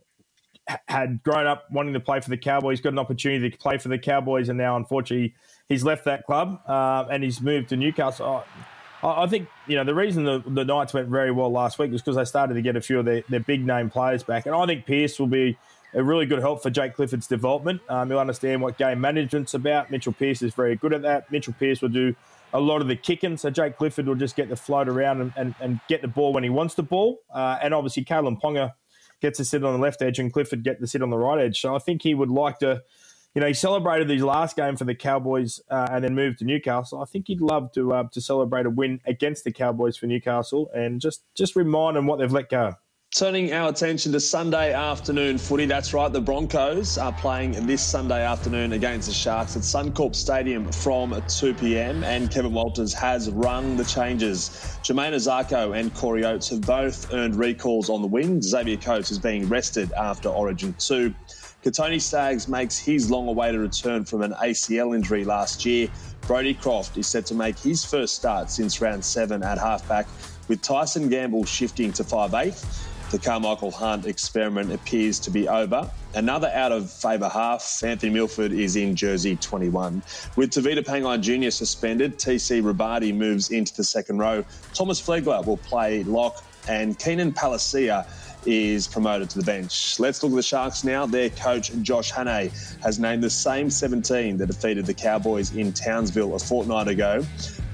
[0.88, 3.88] had grown up wanting to play for the Cowboys, got an opportunity to play for
[3.88, 5.34] the Cowboys, and now unfortunately
[5.68, 8.42] he's left that club uh, and he's moved to Newcastle.
[9.02, 11.92] I, I think you know the reason the, the Knights went very well last week
[11.92, 14.46] was because they started to get a few of their, their big name players back,
[14.46, 15.58] and I think Pearce will be
[15.94, 17.80] a really good help for Jake Clifford's development.
[17.88, 19.90] Um, he'll understand what game management's about.
[19.90, 21.30] Mitchell Pearce is very good at that.
[21.30, 22.14] Mitchell Pearce will do
[22.52, 25.33] a lot of the kicking, so Jake Clifford will just get the float around and,
[25.37, 27.18] and, and get the ball when he wants the ball.
[27.33, 28.72] Uh, and obviously, Kalyn Ponga
[29.20, 31.40] gets to sit on the left edge and Clifford get to sit on the right
[31.40, 31.61] edge.
[31.61, 32.83] So I think he would like to,
[33.35, 36.44] you know, he celebrated his last game for the Cowboys uh, and then moved to
[36.44, 37.00] Newcastle.
[37.00, 40.70] I think he'd love to uh, to celebrate a win against the Cowboys for Newcastle
[40.74, 42.74] and just just remind them what they've let go.
[43.14, 45.66] Turning our attention to Sunday afternoon footy.
[45.66, 50.72] That's right, the Broncos are playing this Sunday afternoon against the Sharks at Suncorp Stadium
[50.72, 52.03] from 2 p.m.
[52.03, 54.48] And Kevin Walters has rung the changes.
[54.83, 58.42] Jamayne Isaako and Corey Oates have both earned recalls on the wing.
[58.42, 61.14] Xavier Coates is being rested after Origin 2.
[61.62, 65.87] Kotoni Staggs makes his long awaited return from an ACL injury last year.
[66.22, 70.09] Brodie Croft is set to make his first start since round seven at halfback,
[70.48, 75.90] with Tyson Gamble shifting to 5'8 the Karmichael Hunt experiment appears to be over.
[76.14, 80.02] Another out of favour half, Anthony Milford is in jersey 21.
[80.36, 81.50] With Tevita Pangai Jr.
[81.50, 84.44] suspended, TC Robati moves into the second row.
[84.72, 88.06] Thomas Flegler will play lock, and Keenan Palasia
[88.46, 89.98] is promoted to the bench.
[89.98, 91.06] Let's look at the Sharks now.
[91.06, 92.50] Their coach, Josh Hannay,
[92.82, 97.24] has named the same 17 that defeated the Cowboys in Townsville a fortnight ago.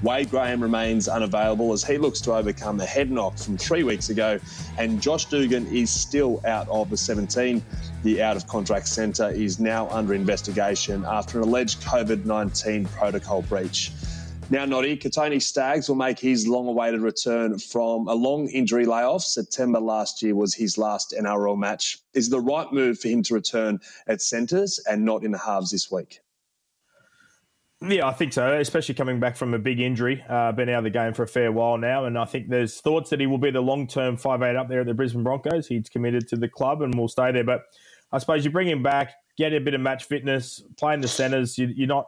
[0.03, 4.09] Wade Graham remains unavailable as he looks to overcome the head knock from three weeks
[4.09, 4.39] ago,
[4.79, 7.63] and Josh Dugan is still out of the 17.
[8.01, 13.43] The out of contract centre is now under investigation after an alleged COVID 19 protocol
[13.43, 13.91] breach.
[14.49, 19.23] Now, Noddy, Kotoni Staggs will make his long awaited return from a long injury layoff.
[19.23, 21.99] September last year was his last NRL match.
[22.15, 25.69] Is the right move for him to return at centres and not in the halves
[25.69, 26.20] this week?
[27.83, 30.23] Yeah, I think so, especially coming back from a big injury.
[30.29, 32.79] Uh, been out of the game for a fair while now, and I think there's
[32.79, 35.23] thoughts that he will be the long term five eight up there at the Brisbane
[35.23, 35.67] Broncos.
[35.67, 37.43] He's committed to the club and will stay there.
[37.43, 37.65] But
[38.11, 41.07] I suppose you bring him back, get a bit of match fitness, play in the
[41.07, 41.57] centres.
[41.57, 42.07] You, you're not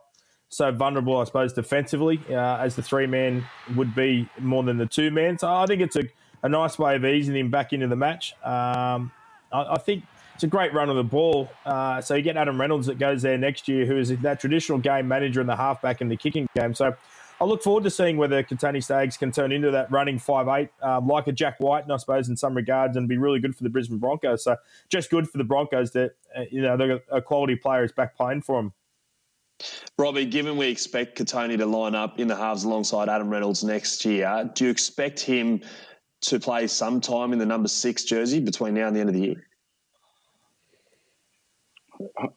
[0.49, 3.43] so vulnerable, I suppose, defensively uh, as the three man
[3.75, 5.39] would be more than the two man.
[5.39, 6.03] So I think it's a,
[6.43, 8.33] a nice way of easing him back into the match.
[8.43, 9.11] Um,
[9.51, 10.03] I, I, think
[10.33, 11.49] it's a great run of the ball.
[11.65, 14.77] Uh, so you get Adam Reynolds that goes there next year, who is that traditional
[14.77, 16.73] game manager in the halfback in the kicking game.
[16.73, 16.95] So
[17.39, 20.69] I look forward to seeing whether Kotoni Staggs can turn into that running five eight,
[20.81, 23.63] um, like a Jack Wighton, I suppose, in some regards, and be really good for
[23.63, 24.43] the Brisbane Broncos.
[24.43, 24.55] So
[24.89, 28.41] just good for the Broncos that uh, you know a quality player is back playing
[28.41, 28.73] for them.
[29.97, 34.03] Robbie, given we expect Kotoni to line up in the halves alongside Adam Reynolds next
[34.03, 35.61] year, do you expect him
[36.21, 39.21] to play sometime in the number six jersey between now and the end of the
[39.21, 39.47] year?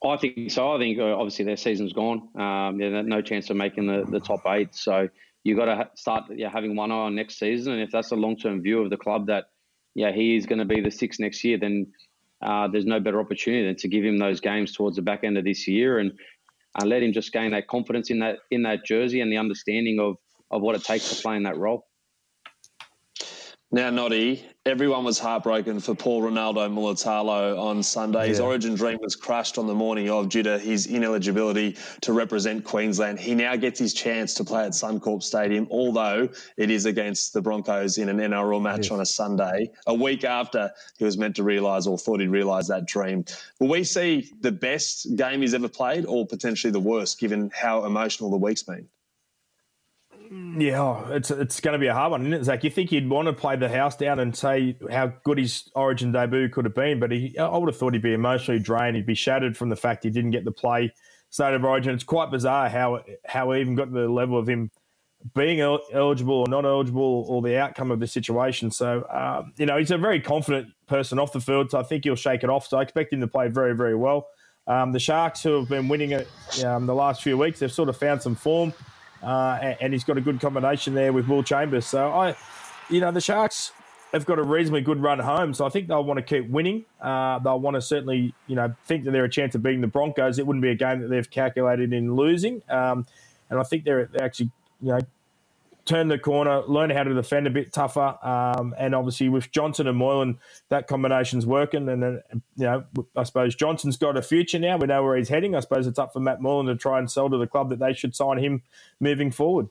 [0.05, 0.75] I think so.
[0.75, 2.29] I think uh, obviously their season's gone.
[2.39, 4.75] Um, yeah, no chance of making the, the top eight.
[4.75, 5.09] So
[5.45, 7.75] you've got to start yeah, having one eye on next season.
[7.75, 9.45] And if that's a long term view of the club that,
[9.95, 11.87] yeah, he is going to be the six next year, then
[12.43, 15.39] uh, there's no better opportunity than to give him those games towards the back end
[15.39, 15.99] of this year.
[15.99, 16.13] And
[16.79, 19.99] and let him just gain that confidence in that in that jersey and the understanding
[19.99, 20.17] of
[20.51, 21.86] of what it takes to play in that role.
[23.73, 28.21] Now, Noddy, everyone was heartbroken for poor Ronaldo Mulitalo on Sunday.
[28.21, 28.29] Yeah.
[28.29, 32.63] His origin dream was crushed on the morning of due to his ineligibility to represent
[32.63, 33.19] Queensland.
[33.19, 37.43] He now gets his chance to play at Suncorp Stadium, although it is against the
[37.43, 41.43] Broncos in an NRL match on a Sunday, a week after he was meant to
[41.43, 43.25] realise or thought he'd realise that dream.
[43.59, 47.85] Will we see the best game he's ever played or potentially the worst, given how
[47.85, 48.87] emotional the week's been?
[50.31, 52.65] Yeah, oh, it's it's going to be a hard one, isn't it, Zac?
[52.65, 56.13] You think he'd want to play the house down and say how good his Origin
[56.13, 58.97] debut could have been, but he, I would have thought he'd be emotionally drained.
[58.97, 60.93] He'd be shattered from the fact he didn't get the play
[61.31, 61.95] State of Origin.
[61.95, 64.71] It's quite bizarre how how he even got the level of him
[65.35, 68.71] being eligible or not eligible, or the outcome of the situation.
[68.71, 72.05] So, um, you know, he's a very confident person off the field, so I think
[72.05, 72.67] he'll shake it off.
[72.67, 74.29] So I expect him to play very, very well.
[74.67, 76.29] Um, the Sharks, who have been winning it
[76.65, 78.73] um, the last few weeks, they've sort of found some form
[79.23, 81.87] uh, and, he's got a good combination there with Will Chambers.
[81.87, 82.37] So I,
[82.91, 83.73] you know, the Sharks
[84.13, 86.85] have got a reasonably good run home, so I think they'll want to keep winning.
[87.01, 89.87] Uh, they'll want to certainly, you know, think that they're a chance of beating the
[89.87, 90.39] Broncos.
[90.39, 93.07] It wouldn't be a game that they've calculated in losing, um,
[93.51, 94.51] and I think they're actually,
[94.81, 95.01] you know,
[95.87, 99.87] turn the corner, learn how to defend a bit tougher, um, and obviously with Johnson
[99.87, 101.89] and Moylan, that combination's working.
[101.89, 102.23] And then
[102.57, 102.85] you know,
[103.17, 104.77] I suppose Johnson's got a future now.
[104.77, 105.55] We know where he's heading.
[105.55, 107.79] I suppose it's up for Matt Moylan to try and sell to the club that
[107.79, 108.63] they should sign him
[109.01, 109.69] moving forward.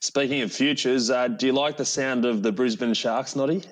[0.00, 3.64] Speaking of futures, uh, do you like the sound of the Brisbane Sharks, Noddy?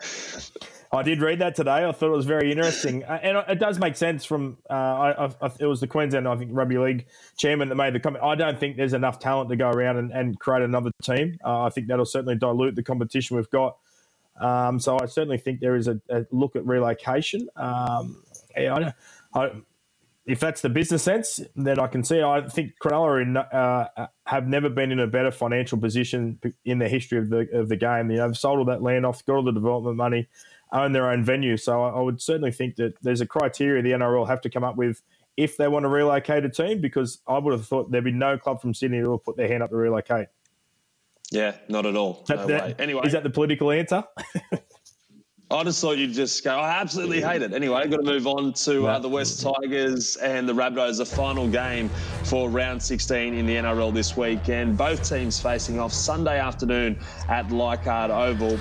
[0.94, 1.84] I did read that today.
[1.84, 4.24] I thought it was very interesting, uh, and it does make sense.
[4.24, 7.94] From uh, I, I, it was the Queensland, I think, rugby league chairman that made
[7.94, 8.24] the comment.
[8.24, 11.38] I don't think there's enough talent to go around and, and create another team.
[11.44, 13.76] Uh, I think that'll certainly dilute the competition we've got.
[14.40, 17.48] Um, so I certainly think there is a, a look at relocation.
[17.56, 18.22] Um,
[18.56, 18.92] yeah,
[19.34, 19.50] I,
[20.26, 22.22] if that's the business sense, then I can see.
[22.22, 26.88] I think Cronulla in, uh, have never been in a better financial position in the
[26.88, 28.10] history of the of the game.
[28.10, 30.28] You know, they've sold all that land off, got all the development money,
[30.74, 31.56] own their own venue.
[31.56, 34.64] So I, I would certainly think that there's a criteria the NRL have to come
[34.64, 35.02] up with
[35.36, 38.38] if they want to relocate a team, because I would have thought there'd be no
[38.38, 40.28] club from Sydney that will put their hand up to relocate.
[41.30, 42.24] Yeah, not at all.
[42.28, 44.04] No that, anyway, is that the political answer?
[45.50, 47.52] I just thought you'd just go, I absolutely hate it.
[47.52, 51.06] Anyway, I've got to move on to uh, the West Tigers and the Rabbitohs, the
[51.06, 51.90] final game
[52.24, 54.48] for round 16 in the NRL this week.
[54.48, 56.98] And both teams facing off Sunday afternoon
[57.28, 58.58] at Leichhardt Oval.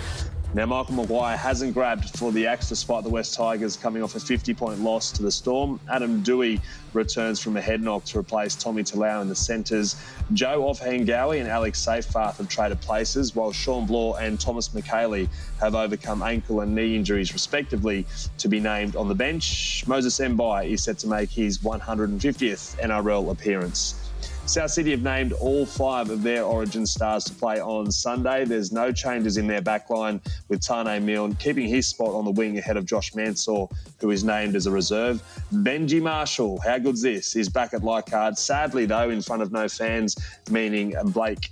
[0.55, 4.19] Now, Michael Maguire hasn't grabbed for the axe despite the West Tigers coming off a
[4.19, 5.79] 50 point loss to the Storm.
[5.91, 6.61] Adam Doueihi
[6.93, 9.95] returns from a head knock to replace Tommy Talau in the centres.
[10.33, 15.27] Joe Ofahengaue and Alex Seyfarth have traded places, while Shawn Blore and Thomas Mikaele
[15.59, 18.05] have overcome ankle and knee injuries, respectively,
[18.37, 19.83] to be named on the bench.
[19.87, 24.02] Moses Mbye is set to make his 150th NRL appearance.
[24.45, 28.43] South Sydney have named all five of their Origin stars to play on Sunday.
[28.43, 30.19] There's no changes in their backline,
[30.49, 33.67] with Taane Milne keeping his spot on the wing ahead of Josh Mansour,
[33.99, 35.23] who is named as a reserve.
[35.53, 37.37] Benji Marshall, how good's this?
[37.37, 38.37] Is back at Leichhardt.
[38.37, 40.15] Sadly, though, in front of no fans,
[40.51, 41.49] meaning Blake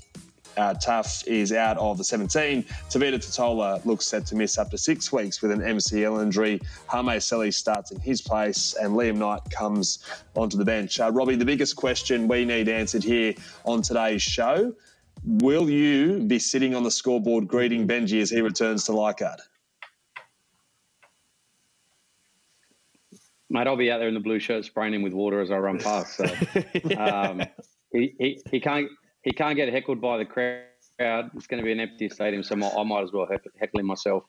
[0.58, 2.64] uh, Taaffe is out of the 17.
[2.90, 6.62] Tevita Tatola looks set to miss up to six weeks with an MCL injury.
[6.92, 11.00] Hame Sele starts in his place, and Liam Knight comes onto the bench.
[11.00, 13.34] Uh, Robbie, the biggest question we need answered here
[13.66, 14.74] on today's show
[15.24, 19.42] Will you be sitting on the scoreboard greeting Benji as he returns to Leichhardt?
[23.50, 25.58] Mate, I'll be out there in the blue shirt spraying him with water as I
[25.58, 26.16] run past.
[26.16, 26.24] So
[26.98, 27.44] um,
[27.92, 28.90] he, he, he can't
[29.24, 30.64] he can't get heckled by the crowd.
[31.00, 34.24] It's going to be an empty stadium, so I might as well heckle him myself.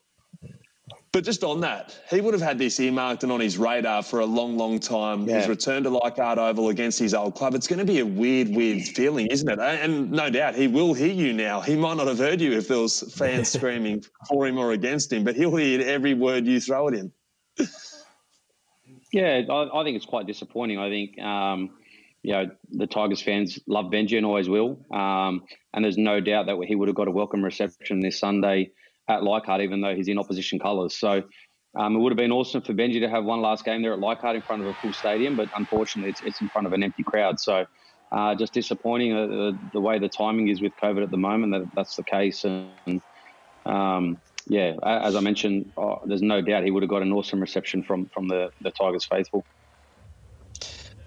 [1.12, 4.20] But just on that, he would have had this earmarked and on his radar for
[4.20, 5.28] a long, long time.
[5.28, 5.40] Yeah.
[5.40, 7.54] His return to Leichhardt Oval against his old club.
[7.54, 9.58] It's going to be a weird, weird feeling, isn't it?
[9.58, 11.60] And no doubt he will hear you now.
[11.60, 15.12] He might not have heard you if there was fans screaming for him or against
[15.12, 17.12] him, but he'll hear every word you throw at him.
[19.12, 20.78] yeah, I, I think it's quite disappointing.
[20.78, 21.70] I think um,
[22.22, 24.84] you know, the Tigers fans love Benji and always will.
[24.92, 25.42] Um,
[25.74, 28.70] and there's no doubt that he would have got a welcome reception this Sunday
[29.08, 30.94] at Leichhardt, even though he's in opposition colours.
[30.94, 31.22] So
[31.76, 33.98] um, it would have been awesome for Benji to have one last game there at
[33.98, 36.82] Leichhardt in front of a full stadium, but unfortunately, it's, it's in front of an
[36.82, 37.40] empty crowd.
[37.40, 37.66] So
[38.12, 41.68] uh, just disappointing uh, the, way the timing is with COVID at the moment that
[41.74, 42.44] that's the case.
[42.44, 43.00] And
[43.64, 47.40] um, yeah, as I mentioned, oh, there's no doubt he would have got an awesome
[47.40, 49.46] reception from from the, the Tigers faithful.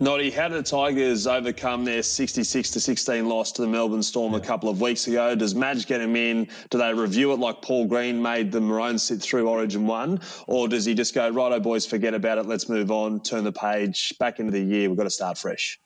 [0.01, 4.33] Noddy, how did the Tigers overcome their 66 to 16 loss to the Melbourne Storm
[4.33, 5.35] a couple of weeks ago?
[5.35, 6.49] Does Madge get him in?
[6.69, 10.19] Do they review it like Paul Green made the Maroons sit through Origin 1?
[10.47, 13.53] Or does he just go, righto, boys, forget about it, let's move on, turn the
[13.53, 15.79] page, back into the year, we've got to start fresh?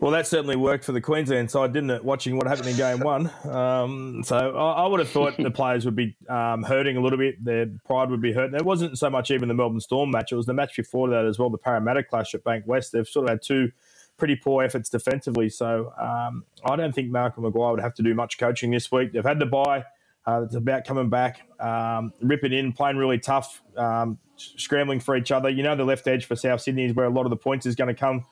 [0.00, 2.02] Well, that certainly worked for the Queensland side, didn't it?
[2.02, 3.30] Watching what happened in game one.
[3.44, 7.18] Um, so I, I, would have thought the players would be um, hurting a little
[7.18, 7.44] bit.
[7.44, 8.54] Their pride would be hurt.
[8.54, 10.32] It wasn't so much even the Melbourne Storm match.
[10.32, 12.92] It was the match before that as well, the Parramatta clash at Bankwest.
[12.92, 13.70] They've sort of had two
[14.16, 15.50] pretty poor efforts defensively.
[15.50, 19.12] So um, I don't think Malcolm Maguire would have to do much coaching this week.
[19.12, 19.84] They've had the bye.
[20.26, 25.30] Uh, it's about coming back, um, ripping in, playing really tough, um, scrambling for each
[25.30, 25.50] other.
[25.50, 27.66] You know, the left edge for South Sydney is where a lot of the points
[27.66, 28.24] is going to come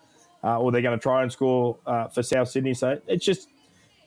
[0.44, 2.74] uh, or they're going to try and score uh, for South Sydney.
[2.74, 3.48] So it's just,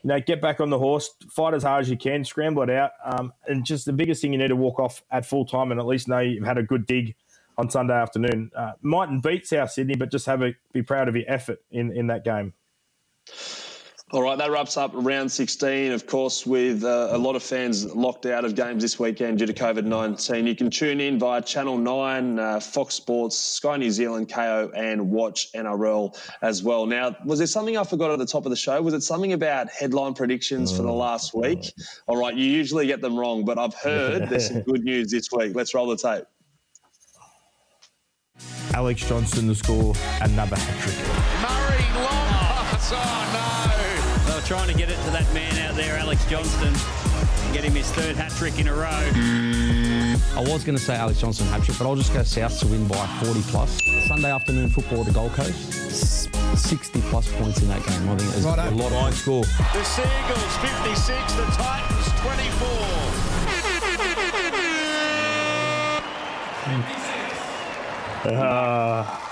[0.03, 2.69] you know, get back on the horse, fight as hard as you can, scramble it
[2.69, 2.91] out.
[3.03, 5.79] Um, and just the biggest thing you need to walk off at full time and
[5.79, 7.15] at least know you've had a good dig
[7.57, 8.51] on Sunday afternoon.
[8.55, 11.95] Uh, mightn't beat South Sydney, but just have a be proud of your effort in,
[11.95, 12.53] in that game.
[14.13, 17.85] All right, that wraps up round 16, of course, with uh, a lot of fans
[17.95, 20.47] locked out of games this weekend due to COVID 19.
[20.47, 25.09] You can tune in via Channel 9, uh, Fox Sports, Sky New Zealand, Kayo, and
[25.09, 26.85] watch NRL as well.
[26.85, 28.81] Now, was there something I forgot at the top of the show?
[28.81, 31.71] Was it something about headline predictions for the last week?
[32.07, 35.31] All right, you usually get them wrong, but I've heard there's some good news this
[35.31, 35.55] week.
[35.55, 36.25] Let's roll the tape.
[38.73, 40.97] Alex Johnston to score another hat trick.
[41.41, 42.91] Murray, long pass.
[42.93, 43.40] Oh, no
[44.51, 47.89] trying to get it to that man out there, Alex Johnston, and get him his
[47.91, 48.89] third hat trick in a row.
[48.89, 52.67] I was going to say Alex Johnston hat trick, but I'll just go South to
[52.67, 53.81] win by 40 plus.
[54.07, 58.09] Sunday afternoon football to Gold Coast, 60 plus points in that game.
[58.09, 59.45] I think it's right a lot of high score.
[59.45, 62.11] The Sea Eagles 56, the Titans
[68.25, 68.35] 24.
[68.43, 69.30] Uh,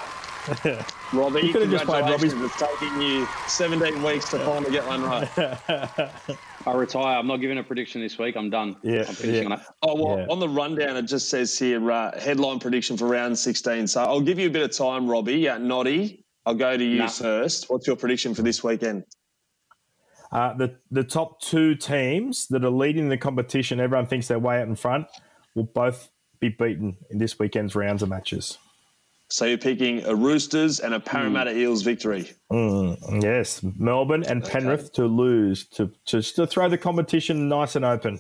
[1.14, 2.34] Robbie, You could have just played congratulations.
[2.34, 5.30] Robbie's- It's taking you 17 weeks to finally get one right.
[6.68, 7.18] I retire.
[7.18, 8.36] I'm not giving a prediction this week.
[8.36, 8.76] I'm done.
[8.84, 9.56] Yeah, I'm finishing yeah.
[9.56, 9.66] on it.
[9.82, 10.26] Oh, well, Yeah.
[10.30, 13.88] on the rundown, it just says here uh, headline prediction for round 16.
[13.88, 15.47] So I'll give you a bit of time, Robbie.
[15.47, 17.08] Uh, Noddy, I'll go to you Nah.
[17.08, 17.70] first.
[17.70, 19.04] What's your prediction for this weekend?
[20.32, 24.62] Uh, the the top two teams that are leading the competition, everyone thinks they're way
[24.62, 25.08] out in front,
[25.56, 28.58] will both be beaten in this weekend's rounds of matches.
[29.32, 32.32] So you're picking a Roosters and a Parramatta Eels victory.
[32.52, 37.86] Mm, yes, Melbourne and Penrith to lose to, to to throw the competition nice and
[37.86, 38.20] open.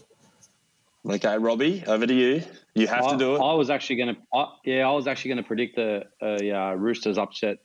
[1.09, 2.43] Okay, Robbie, over to you.
[2.75, 3.39] You have I, to do it.
[3.39, 6.73] I was actually going to, yeah, I was actually going to predict a, a uh,
[6.73, 7.57] Roosters upset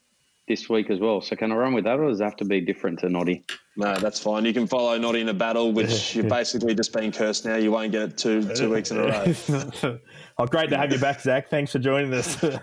[0.46, 1.20] this week as well.
[1.20, 3.44] So can I run with that, or does it have to be different to Noddy?
[3.76, 4.44] No, that's fine.
[4.44, 7.56] You can follow Noddy in a battle, which you're basically just being cursed now.
[7.56, 9.98] You won't get it two two weeks in a row.
[10.38, 11.48] oh, great to have you back, Zac.
[11.48, 12.42] Thanks for joining us.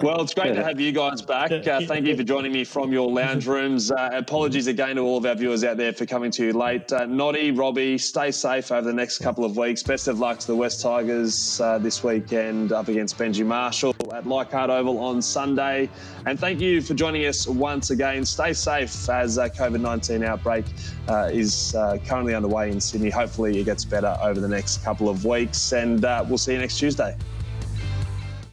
[0.00, 1.50] Well, it's great to have you guys back.
[1.50, 3.90] Uh, thank you for joining me from your lounge rooms.
[3.90, 6.92] Uh, apologies again to all of our viewers out there for coming to you late.
[6.92, 9.82] Uh, Noddy, Robbie, stay safe over the next couple of weeks.
[9.82, 14.26] Best of luck to the West Tigers uh, this weekend up against Benji Marshall at
[14.26, 15.88] Leichhardt Oval on Sunday.
[16.26, 18.24] And thank you for joining us once again.
[18.24, 20.64] Stay safe as uh, COVID 19 outbreak
[21.08, 23.10] uh, is uh, currently underway in Sydney.
[23.10, 25.72] Hopefully, it gets better over the next couple of weeks.
[25.72, 27.37] And uh, we'll see you next Tuesday.